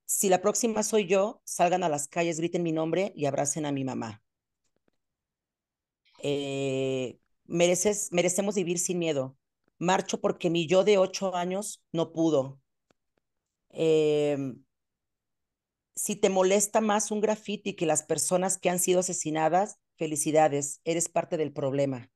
[0.07, 3.71] si la próxima soy yo, salgan a las calles, griten mi nombre y abracen a
[3.71, 4.23] mi mamá.
[6.23, 9.37] Eh, mereces, merecemos vivir sin miedo.
[9.79, 12.59] Marcho porque mi yo de ocho años no pudo.
[13.71, 14.37] Eh,
[15.97, 21.09] si te molesta más un graffiti que las personas que han sido asesinadas, felicidades, eres
[21.09, 22.11] parte del problema.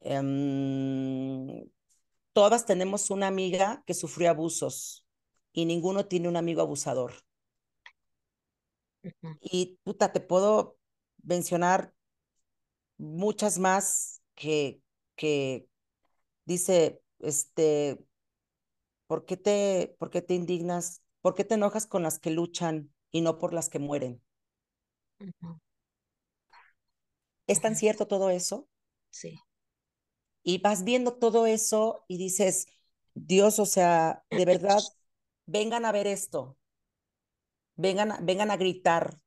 [0.00, 1.68] Um,
[2.32, 5.04] todas tenemos una amiga que sufrió abusos
[5.52, 7.14] y ninguno tiene un amigo abusador.
[9.40, 10.78] Y puta, te puedo
[11.24, 11.92] mencionar
[12.96, 14.80] muchas más que,
[15.16, 15.68] que
[16.44, 17.98] dice, este,
[19.08, 21.02] ¿por qué te, por qué te indignas?
[21.26, 24.22] ¿Por qué te enojas con las que luchan y no por las que mueren?
[27.48, 28.68] ¿Es tan cierto todo eso?
[29.10, 29.40] Sí.
[30.42, 32.66] Y vas viendo todo eso y dices,
[33.14, 34.84] Dios, o sea, de verdad,
[35.46, 36.56] vengan a ver esto,
[37.76, 39.18] vengan, a- vengan a gritar,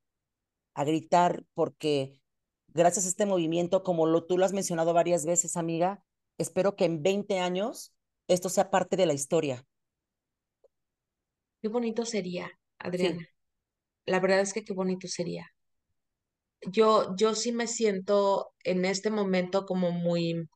[0.76, 2.20] a gritar, porque
[2.70, 6.04] gracias a este movimiento, como lo, tú lo has mencionado varias veces, amiga,
[6.38, 7.94] espero que en 20 años
[8.28, 9.66] esto sea parte de la historia.
[11.62, 13.18] Qué bonito sería, Adriana.
[13.18, 13.30] Sí,
[14.06, 15.48] La verdad es que qué bonito sería.
[16.72, 20.48] Yo, yo sí me siento en este momento como muy,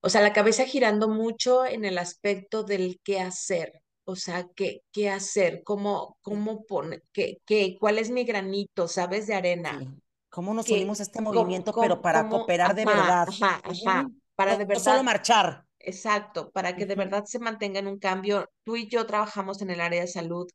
[0.00, 3.72] o sea, la cabeza girando mucho en el aspecto del qué hacer.
[4.04, 9.26] O sea, qué, qué hacer, cómo, cómo poner, qué, qué, cuál es mi granito, ¿sabes?
[9.26, 10.02] De arena sí.
[10.30, 13.28] ¿Cómo nos unimos a este cómo, movimiento, pero para cómo- cooperar de ajá, verdad?
[13.28, 15.66] ajá, ajá, para No, de no solo verdad, marchar.
[15.88, 18.48] Exacto, para que de verdad se mantenga en un cambio.
[18.64, 20.46] Tú y yo trabajamos en el área de salud,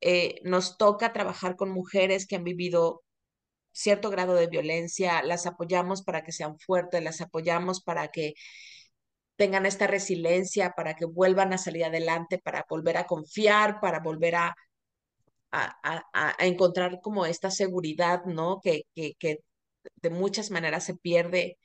[0.00, 3.02] eh, nos toca trabajar con mujeres que han vivido
[3.72, 8.34] cierto grado de violencia, las apoyamos para que sean fuertes, las apoyamos para que
[9.36, 14.36] tengan esta resiliencia, para que vuelvan a salir adelante, para volver a confiar, para volver
[14.36, 14.54] a,
[15.52, 18.60] a, a, a encontrar como esta seguridad, ¿no?
[18.62, 19.38] Que, que, que
[19.96, 21.58] de muchas maneras se pierde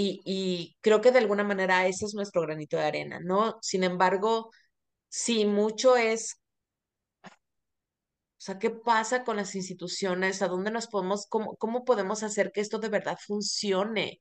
[0.00, 3.58] Y, creo que de alguna manera ese es nuestro granito de arena, ¿no?
[3.62, 4.50] Sin embargo,
[5.08, 6.40] sí, mucho es,
[7.24, 7.28] o
[8.40, 10.42] sea, ¿qué pasa con las instituciones?
[10.42, 14.20] ¿A dónde nos podemos, cómo, cómo podemos hacer que esto de verdad funcione?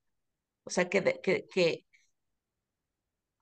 [0.64, 1.86] O sea, que de, que, que,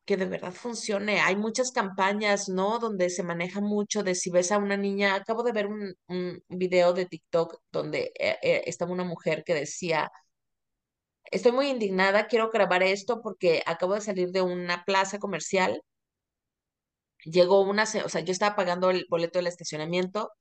[0.05, 1.19] que de verdad funcione.
[1.21, 2.79] Hay muchas campañas, ¿no?
[2.79, 6.43] Donde se maneja mucho de si ves a una niña, acabo de ver un, un
[6.49, 10.11] video de TikTok donde eh, eh, estaba una mujer que decía,
[11.31, 15.81] estoy muy indignada, quiero grabar esto porque acabo de salir de una plaza comercial
[17.23, 20.31] llegó una, o sea, yo estaba pagando el boleto del estacionamiento,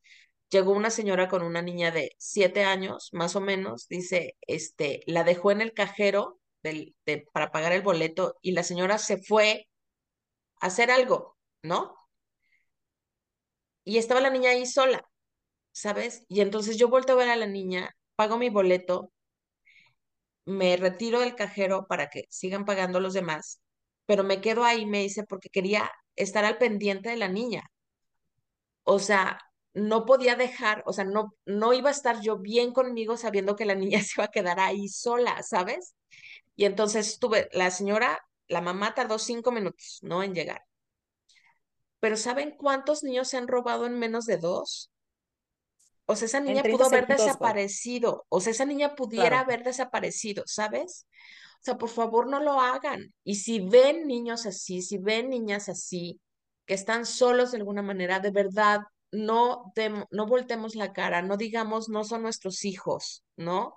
[0.51, 5.25] llegó una señora con una niña de siete años, más o menos, dice, este, la
[5.25, 9.69] dejó en el cajero del, de, para pagar el boleto y la señora se fue
[10.61, 11.97] a hacer algo, ¿no?
[13.85, 15.07] Y estaba la niña ahí sola,
[15.73, 16.25] ¿sabes?
[16.29, 19.13] Y entonces yo vuelto a ver a la niña, pago mi boleto,
[20.47, 23.61] me retiro del cajero para que sigan pagando los demás,
[24.07, 27.65] pero me quedo ahí, me dice, porque quería estar al pendiente de la niña.
[28.85, 29.41] O sea,
[29.75, 33.65] no podía dejar, o sea, no, no iba a estar yo bien conmigo sabiendo que
[33.65, 35.95] la niña se iba a quedar ahí sola, ¿sabes?
[36.57, 40.23] Y entonces estuve, la señora, la mamá tardó cinco minutos, ¿no?
[40.23, 40.63] En llegar.
[41.99, 44.93] Pero ¿saben cuántos niños se han robado en menos de dos?
[46.07, 49.41] O sea, esa niña 30 pudo haber segundos, desaparecido, o sea, esa niña pudiera Claro.
[49.41, 51.07] haber desaparecido, ¿sabes?
[51.61, 53.15] O sea, por favor, no lo hagan.
[53.25, 56.21] Y si ven niños así, si ven niñas así,
[56.67, 58.81] que están solos de alguna manera, de verdad,
[59.13, 63.77] no, dem- no voltemos la cara, no digamos no son nuestros hijos, ¿no?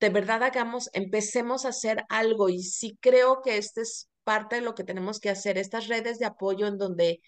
[0.00, 4.62] De verdad hagamos, empecemos a hacer algo y sí creo que este es parte de
[4.62, 7.20] lo que tenemos que hacer, estas redes de apoyo en donde,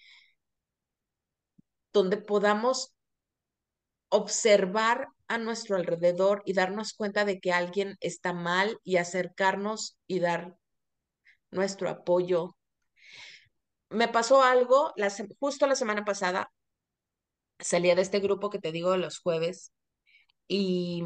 [1.93, 2.93] donde podamos
[4.11, 10.19] observar a nuestro alrededor y darnos cuenta de que alguien está mal y acercarnos y
[10.19, 10.57] dar
[11.49, 12.55] nuestro apoyo.
[13.89, 14.93] Me pasó algo
[15.39, 16.51] justo la semana pasada,
[17.59, 19.71] salía de este grupo que te digo los jueves
[20.47, 21.03] y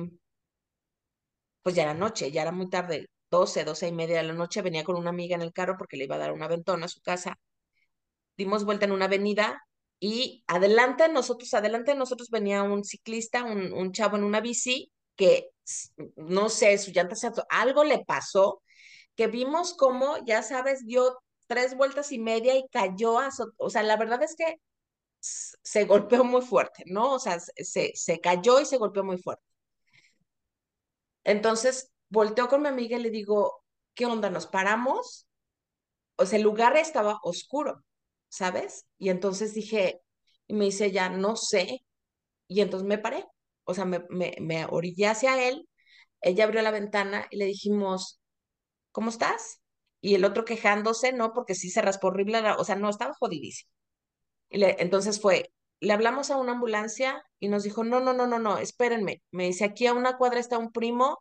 [1.61, 4.61] pues ya era noche, ya era muy tarde, doce, doce y media de la noche,
[4.63, 6.87] venía con una amiga en el carro porque le iba a dar un aventón a
[6.87, 7.37] su casa.
[8.37, 9.61] Dimos vuelta en una avenida
[9.99, 14.41] y adelante de nosotros, adelante de nosotros venía un ciclista, un, un chavo en una
[14.41, 15.49] bici que
[16.15, 18.61] no sé, su llanta se algo le pasó,
[19.15, 21.17] que vimos cómo, ya sabes, dio
[21.47, 24.59] tres vueltas y media y cayó a, o sea, la verdad es que
[25.19, 27.13] se golpeó muy fuerte, ¿no?
[27.13, 29.43] O sea, se, se cayó y se golpeó muy fuerte.
[31.23, 33.63] Entonces, volteo con mi amiga y le digo,
[33.95, 34.29] ¿qué onda?
[34.29, 35.27] ¿Nos paramos?
[36.17, 37.83] O sea, el lugar estaba oscuro,
[38.35, 38.85] ¿sabes?
[38.97, 40.01] Y entonces dije,
[40.47, 41.85] y me dice ya, no sé.
[42.47, 43.25] Y entonces me paré,
[43.65, 44.05] o sea, me,
[44.69, 45.67] orillé hacia él,
[46.21, 48.21] ella abrió la ventana y le dijimos,
[48.91, 49.61] ¿cómo estás?
[50.01, 51.33] Y el otro quejándose, ¿no?
[51.33, 53.71] Porque sí se raspó horrible, o sea, no, estaba jodidísimo.
[54.49, 58.27] Y le- entonces fue, le hablamos a una ambulancia y nos dijo, no, no, no,
[58.27, 59.21] no, no, espérenme.
[59.31, 61.19] Me dice, aquí a una cuadra está un primo,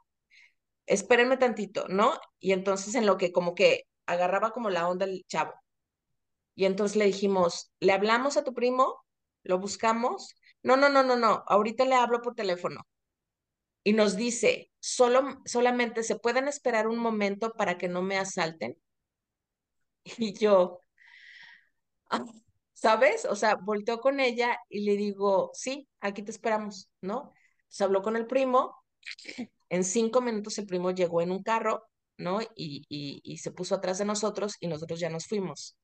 [0.87, 2.15] espérenme tantito, ¿no?
[2.41, 5.55] Y entonces en lo que como que agarraba como la onda el chavo.
[6.55, 9.05] Y entonces le dijimos, ¿le hablamos a tu primo?
[9.43, 10.35] ¿Lo buscamos?
[10.63, 12.83] No, no, no, no, no, ahorita le hablo por teléfono.
[13.85, 18.77] Y nos dice, solo, solamente se pueden esperar un momento para que no me asalten.
[20.19, 20.81] Y yo,
[22.73, 23.25] ¿sabes?
[23.27, 27.33] O sea, volteó con ella y le digo, sí, aquí te esperamos, ¿no?
[27.69, 28.77] Se habló con el primo,
[29.69, 31.85] en cinco minutos el primo llegó en un carro,
[32.19, 32.41] ¿no?
[32.57, 35.77] Y, y se puso atrás de nosotros y nosotros ya nos fuimos.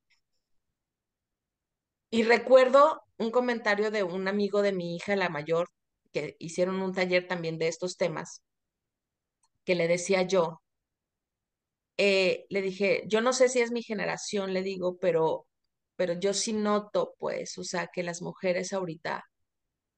[2.11, 5.68] Y recuerdo un comentario de un amigo de mi hija, la mayor,
[6.12, 8.42] que hicieron un taller también de estos temas,
[9.64, 10.61] que le decía yo,
[11.96, 15.46] eh, le dije, yo no sé si es mi generación, le digo, pero,
[15.96, 19.24] pero yo sí noto, pues, o sea, que las mujeres ahorita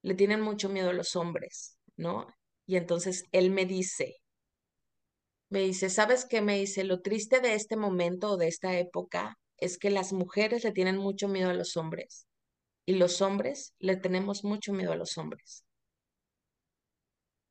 [0.03, 2.27] le tienen mucho miedo a los hombres, ¿no?
[2.67, 4.17] Y entonces él me dice,
[5.51, 6.41] me dice, ¿sabes qué?
[6.43, 10.65] Me dice, lo triste de este momento o de esta época es que las mujeres
[10.65, 12.27] le tienen mucho miedo a los hombres
[12.87, 15.65] y los hombres le tenemos mucho miedo a los hombres.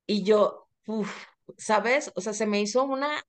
[0.07, 1.25] Y yo, uf,
[1.57, 2.11] ¿sabes?
[2.15, 3.23] O sea, se me hizo una,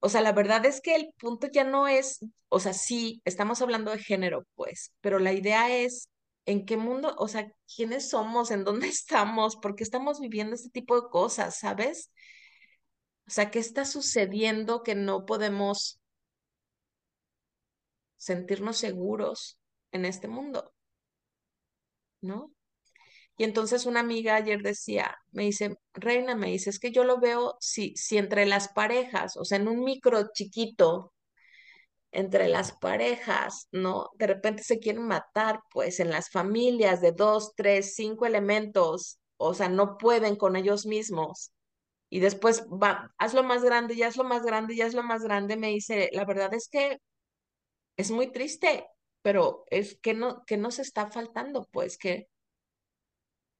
[0.00, 3.60] o sea, la verdad es que el punto ya no es, o sea, sí, estamos
[3.62, 6.08] hablando de género, pues, pero la idea es
[6.46, 10.70] en qué mundo, o sea, quiénes somos, en dónde estamos, por qué estamos viviendo este
[10.70, 12.10] tipo de cosas, ¿sabes?
[13.26, 15.99] O sea, ¿qué está sucediendo que no podemos
[18.20, 19.58] sentirnos seguros
[19.92, 20.72] en este mundo,
[22.20, 22.52] ¿no?
[23.36, 27.20] Y entonces una amiga ayer decía, me dice, Reina, me dice, es que yo lo
[27.20, 31.14] veo si, si entre las parejas, o sea, en un micro chiquito,
[32.12, 34.10] entre las parejas, ¿no?
[34.16, 39.54] De repente se quieren matar, pues en las familias de dos, tres, cinco elementos, o
[39.54, 41.52] sea, no pueden con ellos mismos.
[42.10, 45.68] Y después va, hazlo más grande, ya hazlo más grande, ya hazlo más grande, me
[45.68, 46.98] dice, la verdad es que
[48.00, 48.86] es muy triste,
[49.22, 52.28] pero es que no, que nos está faltando, pues que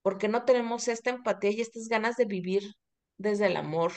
[0.03, 2.75] ¿Por qué no tenemos esta empatía y estas ganas de vivir
[3.19, 3.93] desde el amor?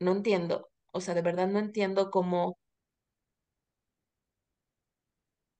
[0.00, 0.70] No entiendo.
[0.92, 2.58] O sea, de verdad no entiendo cómo,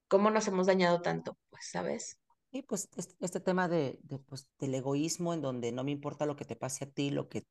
[0.08, 2.18] cómo nos hemos dañado tanto, pues, ¿sabes?
[2.50, 2.88] Y pues
[3.20, 3.98] este, tema de,
[4.28, 7.28] pues, del egoísmo en donde no me importa lo que te pase a ti, lo
[7.28, 7.44] que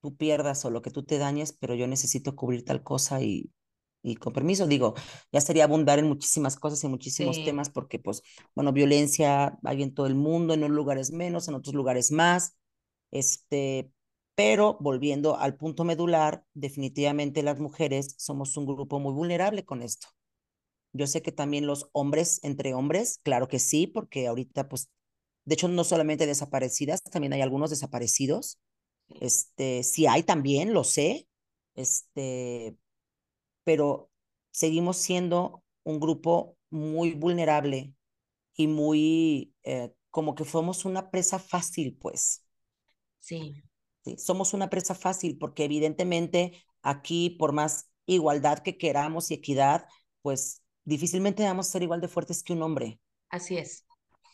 [0.00, 3.50] tú pierdas o lo que tú te dañes, pero yo necesito cubrir tal cosa y,
[4.02, 4.94] y con permiso, digo,
[5.32, 8.22] ya sería abundar en muchísimas cosas y muchísimos Sí, temas porque, pues,
[8.54, 12.56] bueno, violencia hay en todo el mundo, en unos lugares menos, en otros lugares más,
[13.10, 13.90] este,
[14.34, 20.08] pero volviendo al punto medular, definitivamente las mujeres somos un grupo muy vulnerable con esto.
[20.92, 24.88] Yo sé que también los hombres entre hombres, claro que sí, porque ahorita, pues,
[25.44, 28.60] de hecho, no solamente desaparecidas, también hay algunos desaparecidos.
[29.20, 31.28] Este, sí hay también, lo sé,
[31.74, 32.76] este,
[33.68, 34.10] pero
[34.50, 37.92] seguimos siendo un grupo muy vulnerable
[38.54, 42.46] y muy, eh, como que fuimos una presa fácil, pues.
[43.20, 43.62] sí,
[44.04, 44.16] ¿sí?
[44.18, 49.86] Somos una presa fácil porque evidentemente aquí, por más igualdad que queramos y equidad,
[50.22, 53.00] pues difícilmente vamos a ser igual de fuertes que un hombre.
[53.30, 53.84] así es,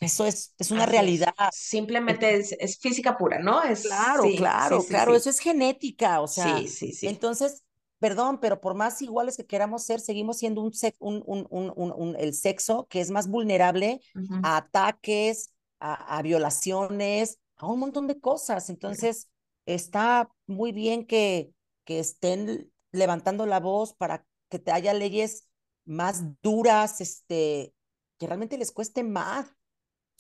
[0.00, 1.14] Eso es, es una así es.
[1.16, 1.34] realidad.
[1.48, 3.62] Simplemente es, es física pura, ¿no?
[3.62, 7.06] Es, Claro, sí, claro, sí, claro, eso es genética, o sea, sí, sí, sí.
[7.08, 7.63] entonces,
[8.04, 11.72] perdón, pero por más iguales que queramos ser, seguimos siendo un, sec- un, un, un,
[11.76, 14.00] un, un- el sexo que es más vulnerable
[14.42, 18.68] a ataques, a, a violaciones, a un montón de cosas.
[18.70, 19.28] Entonces,
[19.66, 21.50] está muy bien que,
[21.84, 25.48] que estén levantando la voz para que te haya leyes
[25.86, 27.74] más duras, este,
[28.18, 29.48] que realmente les cueste más,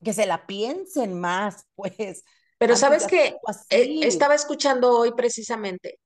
[0.02, 2.24] que se la piensen más, pues
[2.58, 6.00] Pero sabes que eh, estaba escuchando hoy precisamente,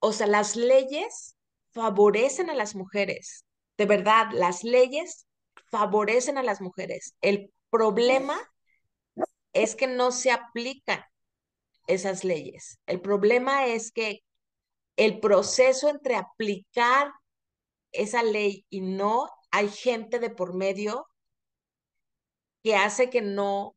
[0.00, 1.36] o sea, las leyes
[1.72, 3.44] favorecen a las mujeres,
[3.76, 5.26] de verdad, las leyes
[5.70, 7.14] favorecen a las mujeres.
[7.20, 8.36] El problema
[9.52, 11.04] es que no se aplican
[11.86, 12.78] esas leyes.
[12.86, 14.20] El problema es que
[14.96, 17.12] el proceso entre aplicar
[17.92, 21.06] esa ley y no, hay gente de por medio
[22.62, 23.76] que hace que no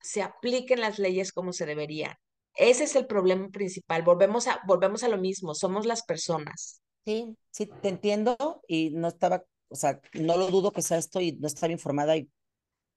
[0.00, 2.16] se apliquen las leyes como se deberían.
[2.56, 4.02] Ese es el problema principal.
[4.02, 6.82] Volvemos a, volvemos a lo mismo, somos las personas.
[7.04, 11.20] Sí, sí, te entiendo y no estaba, o sea, no lo dudo que sea esto
[11.20, 12.28] y no estaba informada y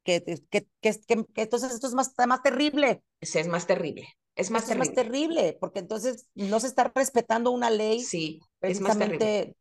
[0.04, 3.04] que, que, que, que, entonces esto es más, más terrible.
[3.20, 5.36] Ese es más terrible, es más Esto es más terrible.
[5.36, 9.56] terrible porque entonces no se está respetando una ley Sí, es más terrible.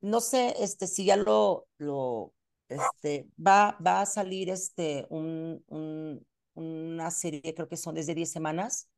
[0.00, 2.32] no sé, este, si ya lo, lo,
[2.68, 8.30] este, va, va a salir este, un, un, una serie, creo que son desde 10
[8.30, 8.88] semanas,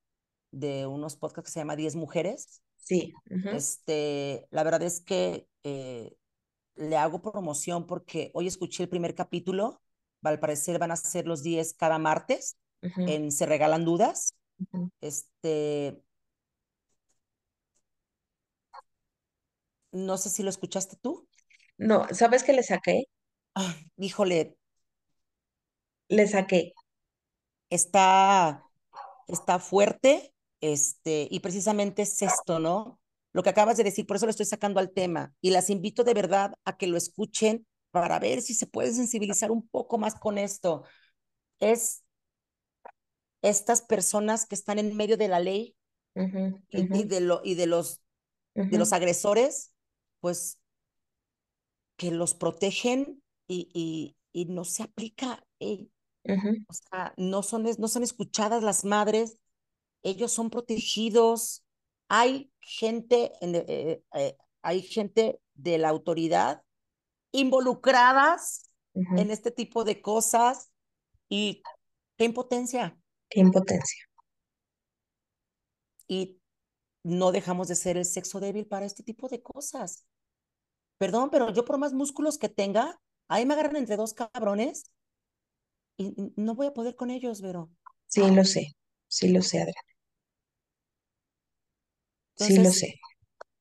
[0.58, 2.62] de unos podcasts que se llama 10 mujeres.
[2.76, 3.12] Sí.
[3.52, 6.16] Este, la verdad es que eh,
[6.76, 9.82] le hago promoción porque hoy escuché el primer capítulo,
[10.22, 14.34] al parecer van a ser los 10 cada martes en Se Regalan Dudas.
[15.00, 16.00] Este,
[19.92, 21.28] no sé si lo escuchaste tú.
[21.78, 23.04] No, ¿sabes qué le saqué?
[23.96, 24.56] Híjole,
[26.08, 26.72] Le saqué.
[27.70, 28.64] está,
[29.28, 33.00] está fuerte, este, y precisamente es esto, ¿no?
[33.32, 36.04] Lo que acabas de decir, por eso lo estoy sacando al tema, y las invito
[36.04, 40.14] de verdad a que lo escuchen para ver si se puede sensibilizar un poco más
[40.14, 40.84] con esto.
[41.60, 42.02] Es
[43.42, 45.76] estas personas que están en medio de la ley
[46.70, 48.00] y, de, lo, y de, los,
[48.54, 49.72] de los agresores,
[50.20, 50.58] pues
[51.96, 55.44] que los protegen y, y, y no se aplica,
[56.68, 59.38] o sea, no son, no son escuchadas las madres,
[60.06, 61.64] ellos son protegidos.
[62.08, 66.62] Hay gente, en, eh, eh, hay gente de la autoridad
[67.32, 70.70] involucradas en este tipo de cosas
[71.28, 71.62] y
[72.16, 72.98] qué impotencia.
[73.28, 74.08] Qué impotencia.
[76.08, 76.40] Y
[77.02, 80.06] no dejamos de ser el sexo débil para este tipo de cosas.
[80.98, 84.90] Perdón, pero yo por más músculos que tenga, ahí me agarran entre dos cabrones
[85.98, 87.70] y no voy a poder con ellos, Vero.
[88.06, 88.76] Sí, lo sé.
[89.08, 89.95] Sí, lo sé, Adriana.
[92.36, 93.00] Sí, lo Entonces, sé.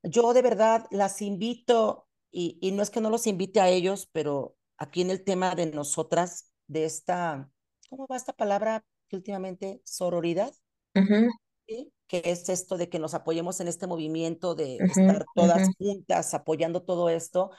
[0.04, 4.10] yo de verdad las invito, y, y no es que no los invite a ellos,
[4.14, 7.52] pero aquí en el tema de nosotras, de esta,
[7.90, 9.82] ¿cómo va esta palabra que últimamente?
[9.86, 10.54] Sororidad,
[10.96, 11.30] Ujú,
[11.68, 11.94] ¿sí?
[12.08, 15.70] Que es esto de que nos apoyemos en este movimiento de ujú, estar ujú, todas
[15.78, 17.52] juntas apoyando todo esto.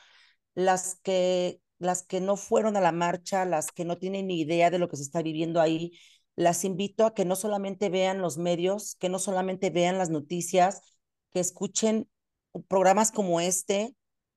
[0.55, 4.71] Las que, las que no fueron a la marcha, las que no tienen ni idea
[4.71, 5.93] de lo que se está viviendo ahí,
[6.37, 10.83] las invito a que no solamente vean los medios, que no solamente vean las noticias,
[11.33, 12.09] que escuchen
[12.69, 13.95] programas como este,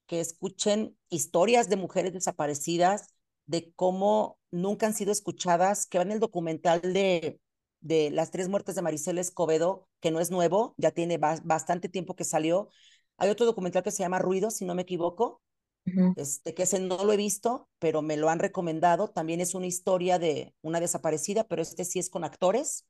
[0.07, 3.07] que escuchen historias de mujeres desaparecidas,
[3.45, 7.39] de cómo nunca han sido escuchadas, que vean el documental de,
[7.81, 11.89] de las tres muertes de Maricela Escobedo, que no es nuevo, ya tiene ba bastante
[11.89, 12.69] tiempo que salió.
[13.17, 15.41] Hay otro documental que se llama Ruido, si no me equivoco,
[16.15, 19.09] este, que ese no lo he visto, pero me lo han recomendado.
[19.09, 22.85] También es una historia de una desaparecida, pero este sí es con actores,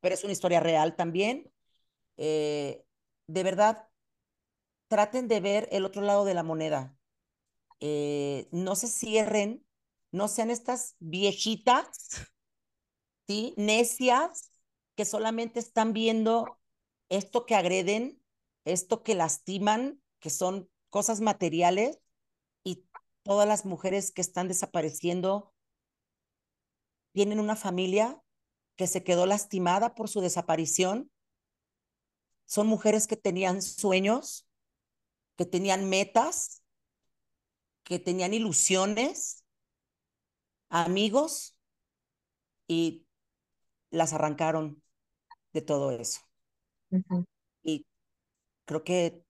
[0.00, 1.50] pero es una historia real también.
[2.16, 2.84] Eh,
[3.28, 3.88] de verdad,
[4.88, 6.96] traten de ver el otro lado de la moneda.
[7.80, 9.64] Eh, no se cierren,
[10.10, 11.88] no sean estas viejitas,
[13.28, 13.54] ¿sí?
[13.56, 14.50] Necias,
[14.96, 16.58] que solamente están viendo
[17.08, 18.20] esto que agreden,
[18.64, 22.00] esto que lastiman, que son cosas materiales,
[22.64, 22.84] y
[23.22, 25.54] todas las mujeres que están desapareciendo
[27.12, 28.22] tienen una familia
[28.76, 31.10] que se quedó lastimada por su desaparición.
[32.48, 34.48] Son mujeres que tenían sueños,
[35.36, 36.62] que tenían metas,
[37.84, 39.44] que tenían ilusiones,
[40.70, 41.58] amigos,
[42.66, 43.06] y
[43.90, 44.82] las arrancaron
[45.52, 46.22] de todo eso.
[47.62, 47.86] Y
[48.64, 49.22] creo que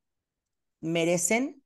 [0.80, 1.64] merecen,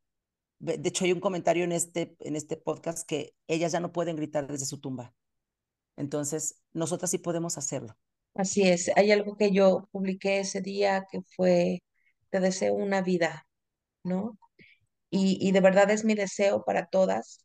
[0.59, 4.16] de hecho hay un comentario en este, en este podcast que ellas ya no pueden
[4.16, 5.15] gritar desde su tumba.
[5.97, 7.99] Entonces, nosotras sí podemos hacerlo.
[8.35, 8.91] Así es.
[8.97, 11.83] Hay algo que yo publiqué ese día que fue,
[12.31, 13.47] te deseo una vida,
[14.05, 14.39] ¿no?
[15.11, 17.45] Y, y de verdad es mi deseo para todas.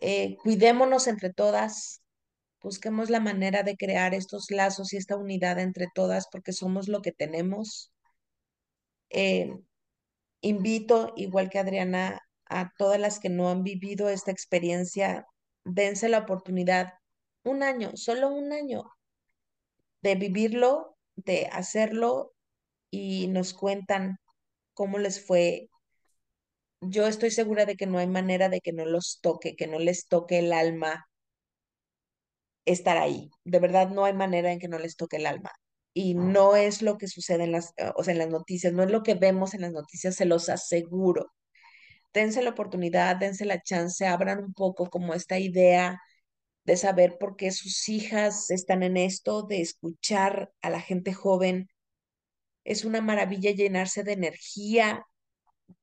[0.00, 2.02] Eh, cuidémonos entre todas,
[2.62, 7.02] busquemos la manera de crear estos lazos y esta unidad entre todas porque somos lo
[7.02, 7.92] que tenemos.
[9.10, 9.50] Eh,
[10.42, 15.26] invito, igual que Adriana, a todas las que no han vivido esta experiencia,
[15.64, 16.94] dense la oportunidad,
[17.44, 18.84] un año, solo un año,
[20.04, 22.34] de vivirlo, de hacerlo
[22.90, 24.18] y nos cuentan
[24.74, 25.70] cómo les fue.
[26.82, 29.78] Yo estoy segura de que no hay manera de que no los toque, que no
[29.78, 31.06] les toque el alma
[32.66, 33.30] estar ahí.
[33.44, 35.52] De verdad no hay manera en que no les toque el alma.
[35.94, 38.90] Y no es lo que sucede en las, o sea, en las noticias, no es
[38.90, 41.32] lo que vemos en las noticias, se los aseguro.
[42.12, 45.98] Dense la oportunidad, dense la chance, abran un poco como esta idea
[46.64, 51.68] de saber por qué sus hijas están en esto, de escuchar a la gente joven.
[52.64, 55.06] Es una maravilla llenarse de energía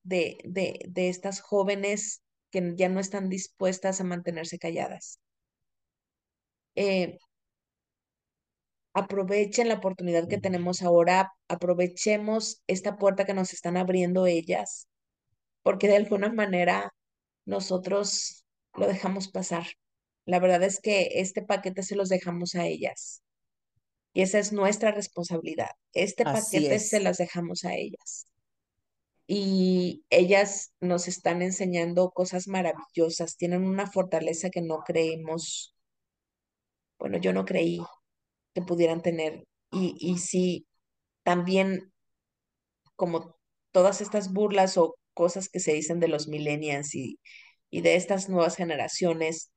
[0.02, 5.20] de, de, de estas jóvenes que ya no están dispuestas a mantenerse calladas.
[6.74, 7.18] Eh,
[8.94, 14.88] aprovechen la oportunidad que tenemos ahora, aprovechemos esta puerta que nos están abriendo ellas,
[15.62, 16.92] porque de alguna manera
[17.44, 18.44] nosotros
[18.74, 19.66] lo dejamos pasar.
[20.24, 23.22] La verdad es que este paquete se los dejamos a ellas.
[24.12, 25.70] Y esa es nuestra responsabilidad.
[25.92, 28.26] Este Así paquete se las dejamos a ellas.
[29.26, 35.74] Y ellas nos están enseñando cosas maravillosas, tienen una fortaleza que no creemos,
[36.98, 37.80] bueno, yo no creí
[38.54, 39.46] que pudieran tener.
[39.70, 40.66] Y, y sí,
[41.22, 41.92] también
[42.96, 43.36] como
[43.70, 47.18] todas estas burlas o cosas que se dicen de los millennials y,
[47.70, 49.51] y de estas nuevas generaciones,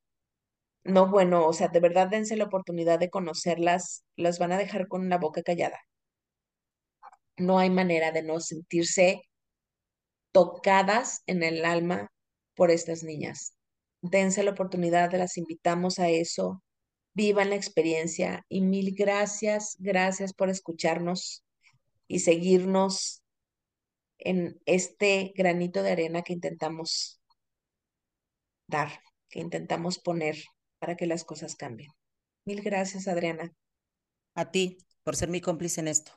[0.85, 4.87] no, bueno, o sea, de verdad dense la oportunidad de conocerlas, las van a dejar
[4.87, 5.79] con la boca callada.
[7.37, 9.21] No hay manera de no sentirse
[10.31, 12.11] tocadas en el alma
[12.55, 13.55] por estas niñas.
[14.01, 16.63] Dense la oportunidad, las invitamos a eso,
[17.15, 21.43] vivan la experiencia y mil gracias, gracias por escucharnos
[22.07, 23.23] y seguirnos
[24.19, 27.19] en este granito de arena que intentamos
[28.67, 30.35] dar, que intentamos poner
[30.79, 31.91] para que las cosas cambien.
[32.45, 33.51] Mil gracias, Adriana.
[34.35, 36.13] a ti por ser mi cómplice en esto.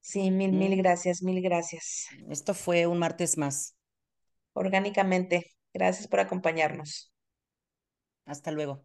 [0.00, 0.76] Sí, mil, mil ¿Mm?
[0.76, 2.08] gracias, mil gracias.
[2.30, 3.76] Esto fue un martes más.
[4.54, 7.12] Orgánicamente, gracias por acompañarnos.
[8.24, 8.84] Hasta luego.